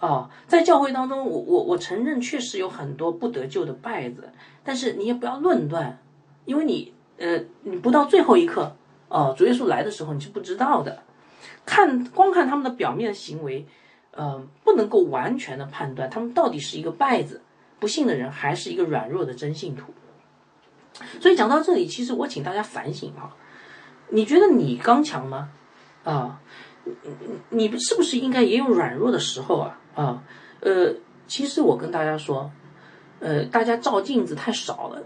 [0.00, 0.30] 啊。
[0.46, 4.30] 在教会当中，我我我承认确实有很多不得救的败子，
[4.64, 5.98] 但是你也不要论断，
[6.46, 6.94] 因为你。
[7.18, 8.76] 呃，你不到最后一刻，
[9.08, 11.02] 哦，主耶稣来的时候你是不知道的。
[11.64, 13.66] 看光看他们的表面行为，
[14.10, 17.40] 呃，不能够完全的判断他们到底是一个败子、
[17.78, 19.92] 不信的人，还是一个软弱的真信徒。
[21.20, 23.36] 所以讲到这里，其实我请大家反省啊，
[24.10, 25.50] 你觉得你刚强吗？
[26.04, 26.40] 啊，
[27.50, 29.78] 你是不是应该也有软弱的时候啊？
[29.94, 30.22] 啊，
[30.60, 30.94] 呃，
[31.26, 32.50] 其实我跟大家说，
[33.20, 35.02] 呃，大家照镜子太少了。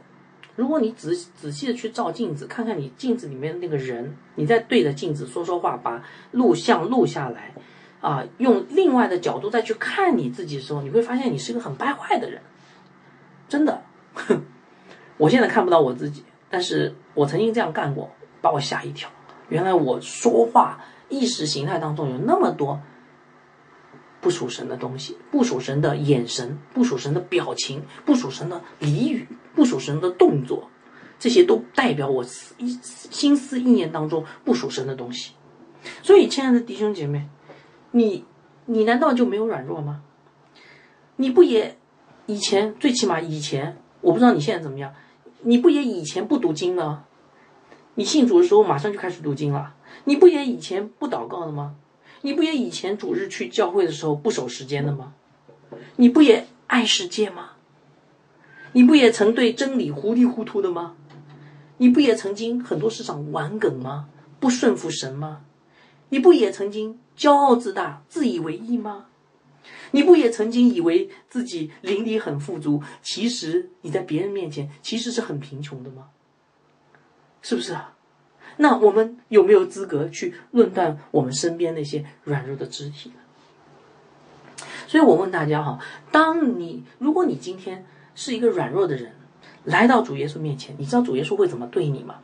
[0.56, 7.54] 如果你仔仔细的去照镜子，看看你镜子里面的那个人，你再对着镜子说说话，把录像录下来，
[8.00, 12.42] 啊，用另外的角度再去看你自己的时候，你会发现你是一个很败坏的人，
[13.50, 13.82] 真的。
[15.18, 19.10] 我现在看不到我自己，但是我曾经这样干过，把我吓一跳。
[19.50, 22.80] 原来我说话意识形态当中有那么多。
[24.22, 30.68] 不属神的东西，不属神的眼神，不属神的表情，不属神的俚语，不属神的动作，
[31.18, 32.22] 这些都代表我
[32.58, 35.32] 一心思意念当中不属神的东西。
[36.02, 37.30] 所以，亲爱的弟兄姐妹，
[37.92, 38.26] 你
[38.66, 40.02] 你难道就没有软弱吗？
[41.16, 41.78] 你不也
[42.30, 44.94] 以前最起码以前，我不知道你现在怎么样，
[45.42, 47.04] 你不也以前不读经吗？
[47.96, 49.74] 你信主的时候马上就开始读经了，
[50.04, 51.74] 你不也以前不祷告的吗？
[52.20, 55.14] 你不也以前主日去教会的时候不守时间的吗？
[55.96, 57.50] 你不也爱世界吗？
[58.72, 60.94] 你不也曾对真理糊里糊涂的吗？
[61.78, 64.08] 你不也曾经很多事上玩梗吗？
[64.38, 65.40] 不顺服神吗？
[66.10, 69.06] 你不也曾经骄傲自大、自以为意吗？
[69.92, 76.08] 你不也曾经以为自己灵里很富足，其实你在别人面前其实是很贫穷的吗？
[77.42, 77.94] 是不是啊？
[78.56, 84.66] 那我们有没有资格去论断我们身边那些软弱的肢体呢？
[84.86, 85.78] 所以我问大家哈，
[86.10, 89.12] 当你如果你今天是一个软弱的人，
[89.64, 92.16] 来到主耶稣面前，你知道主耶稣会怎么对你吗？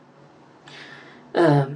[1.31, 1.71] 呃，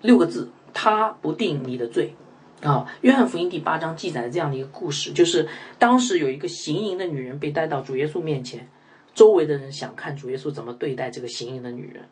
[0.00, 2.14] 六个字，他不定你的罪
[2.62, 2.86] 啊。
[3.02, 5.48] 约翰福音第八章记载了这样的一个故事，就是
[5.78, 8.68] 当时有一个行淫的女人被带到主耶稣面前，
[9.14, 12.04] 周围的人想看主耶稣怎么对待这个行淫的女人。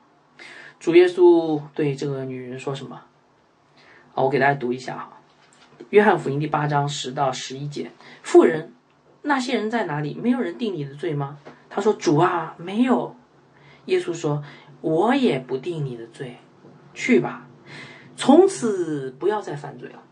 [0.79, 3.03] 主耶稣对这个女人说什么？
[4.13, 5.19] 好，我给大家读一下哈，
[5.91, 7.91] 《约翰福音》第八章十到十一节：
[8.23, 8.73] 妇人，
[9.23, 10.15] 那些人在哪里？
[10.15, 11.39] 没有人定你的罪吗？
[11.69, 13.15] 他说：“主啊，没有。”
[13.87, 14.43] 耶稣说
[14.81, 16.37] ：“我也不定你的罪，
[16.95, 17.47] 去吧，
[18.17, 20.03] 从此不要再犯罪了。”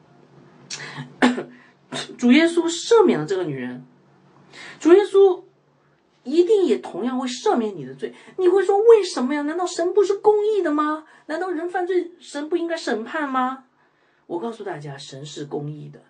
[2.18, 3.84] 主耶稣赦免了这个女人。
[4.78, 5.42] 主耶稣。
[6.26, 8.14] 一定也同样会赦免你的罪。
[8.38, 9.42] 你会说为什么呀？
[9.42, 11.04] 难道神不是公义的吗？
[11.26, 13.64] 难道人犯罪神不应该审判吗？
[14.26, 16.00] 我告诉大家，神是公义的。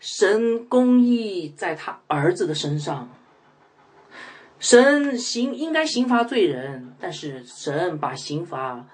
[0.00, 3.08] 神公义在他儿子的身上。
[4.58, 8.84] 神刑应该刑罚罪人，但是神把刑罚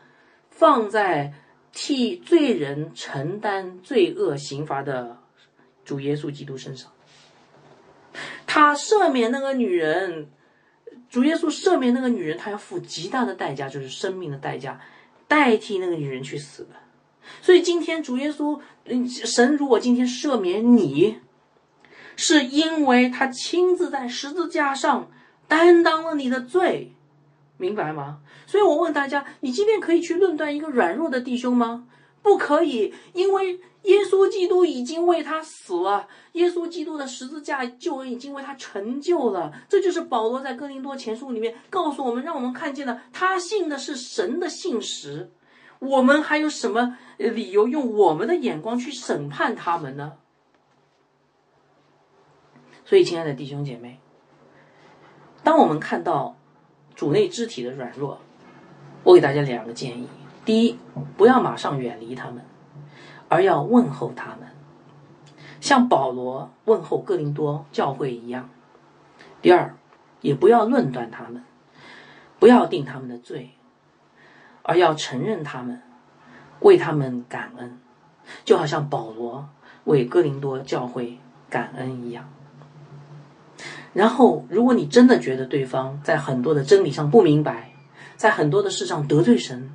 [0.50, 1.32] 放在
[1.80, 5.16] 替罪人承担罪恶刑罚的
[5.84, 6.90] 主耶稣基督身上。
[8.48, 10.28] 他赦免那个女人，
[11.08, 14.80] 主耶稣赦免那个女人，他要付极大的代价，就是生命的代价，
[15.28, 16.70] 代替那个女人去死的。
[17.40, 21.20] 所以今天主耶稣，嗯神如果今天赦免你，
[22.16, 25.08] 是因为他亲自在十字架上
[25.46, 26.92] 担当了你的罪，
[27.58, 28.20] 明白吗？
[28.46, 31.86] 所以我问大家：你今天可以去论断一个软弱的弟兄吗？
[32.22, 39.52] 不可以，因为耶稣基督已经为他死了，耶稣基督的十字架救恩已经为他成就了。
[39.68, 45.32] 这就是保罗在哥林多前书里面告诉我们，让我们看见了他信的是神的信实。
[45.80, 50.14] 我们还有什么理由用我们的眼光去审判他们呢？
[52.84, 54.00] 所以，亲爱的弟兄姐妹，
[55.44, 56.37] 当我们看到
[56.98, 58.18] 主内肢体的软弱，
[59.04, 60.08] 我给大家两个建议。
[60.44, 60.76] 第一，
[61.16, 62.44] 不要马上远离他们，
[63.28, 64.48] 而要问候他们，
[65.60, 68.50] 像保罗问候哥林多教会一样。
[69.40, 69.76] 第二，
[70.22, 71.44] 也不要论断他们，
[72.40, 73.50] 不要定他们的罪，
[74.64, 75.80] 而要承认他们，
[76.58, 77.78] 为他们感恩，
[78.44, 79.48] 就好像保罗
[79.84, 82.28] 为哥林多教会感恩一样。
[83.98, 87.72] 然后，如果你真的觉得对方在很多的真理上不明白，
[88.14, 89.72] 在很多的事上得罪神，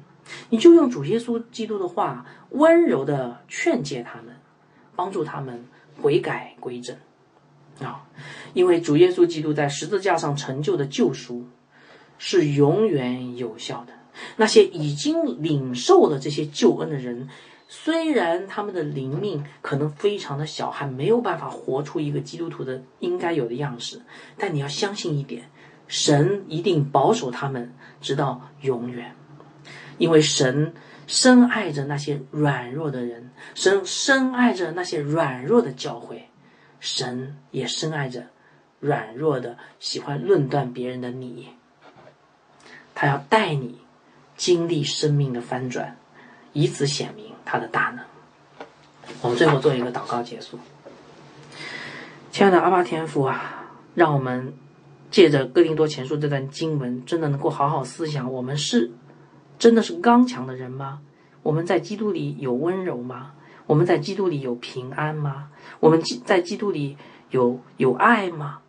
[0.49, 4.33] 你就用主耶稣基督的话，温柔的劝诫他们，
[4.95, 5.65] 帮助他们
[6.01, 6.95] 悔改归正
[7.81, 8.07] 啊！
[8.53, 11.45] 因为主耶稣基督在十字架上成就的救赎
[12.17, 13.91] 是永远有效的。
[14.37, 17.27] 那些已经领受了这些救恩的人，
[17.75, 23.99] 虽然他们的灵命可能非常的小，还没有办法活出一个基督徒的应该有的样式，
[24.37, 25.49] 但你要相信一点，
[25.87, 29.15] 神一定保守他们直到永远。
[29.97, 30.75] 因为神
[31.07, 36.29] 深爱着那些软弱的人，神深爱着那些软弱的教会，
[36.79, 38.27] 神也深爱着
[38.79, 41.49] 软弱的、喜欢论断别人的你。
[42.93, 43.79] 他要带你
[44.37, 45.97] 经历生命的翻转，
[46.53, 48.05] 以此显明他的大能。
[49.21, 50.59] 我们最后做一个祷告结束。
[52.31, 53.65] 亲爱的阿巴天父啊，
[53.95, 54.53] 让我们
[55.11, 58.91] 借着哥林多前书这段经文，真的能够好好思想，我们是。
[59.59, 60.99] 真的是刚强的人吗？
[61.41, 63.31] 我们在基督里有温柔吗？
[63.65, 65.49] 我们在基督里有平安吗？
[65.79, 66.97] 我们在基督里
[67.29, 68.59] 有有爱吗？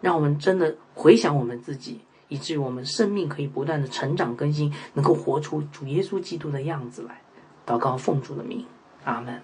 [0.00, 7.20] 让我们真的回想我们自己，以至于我们生命可以不断的成长更新，能够活出主耶稣基督的样子来。
[7.68, 8.64] 祷告奉主的名，
[9.04, 9.42] 阿门。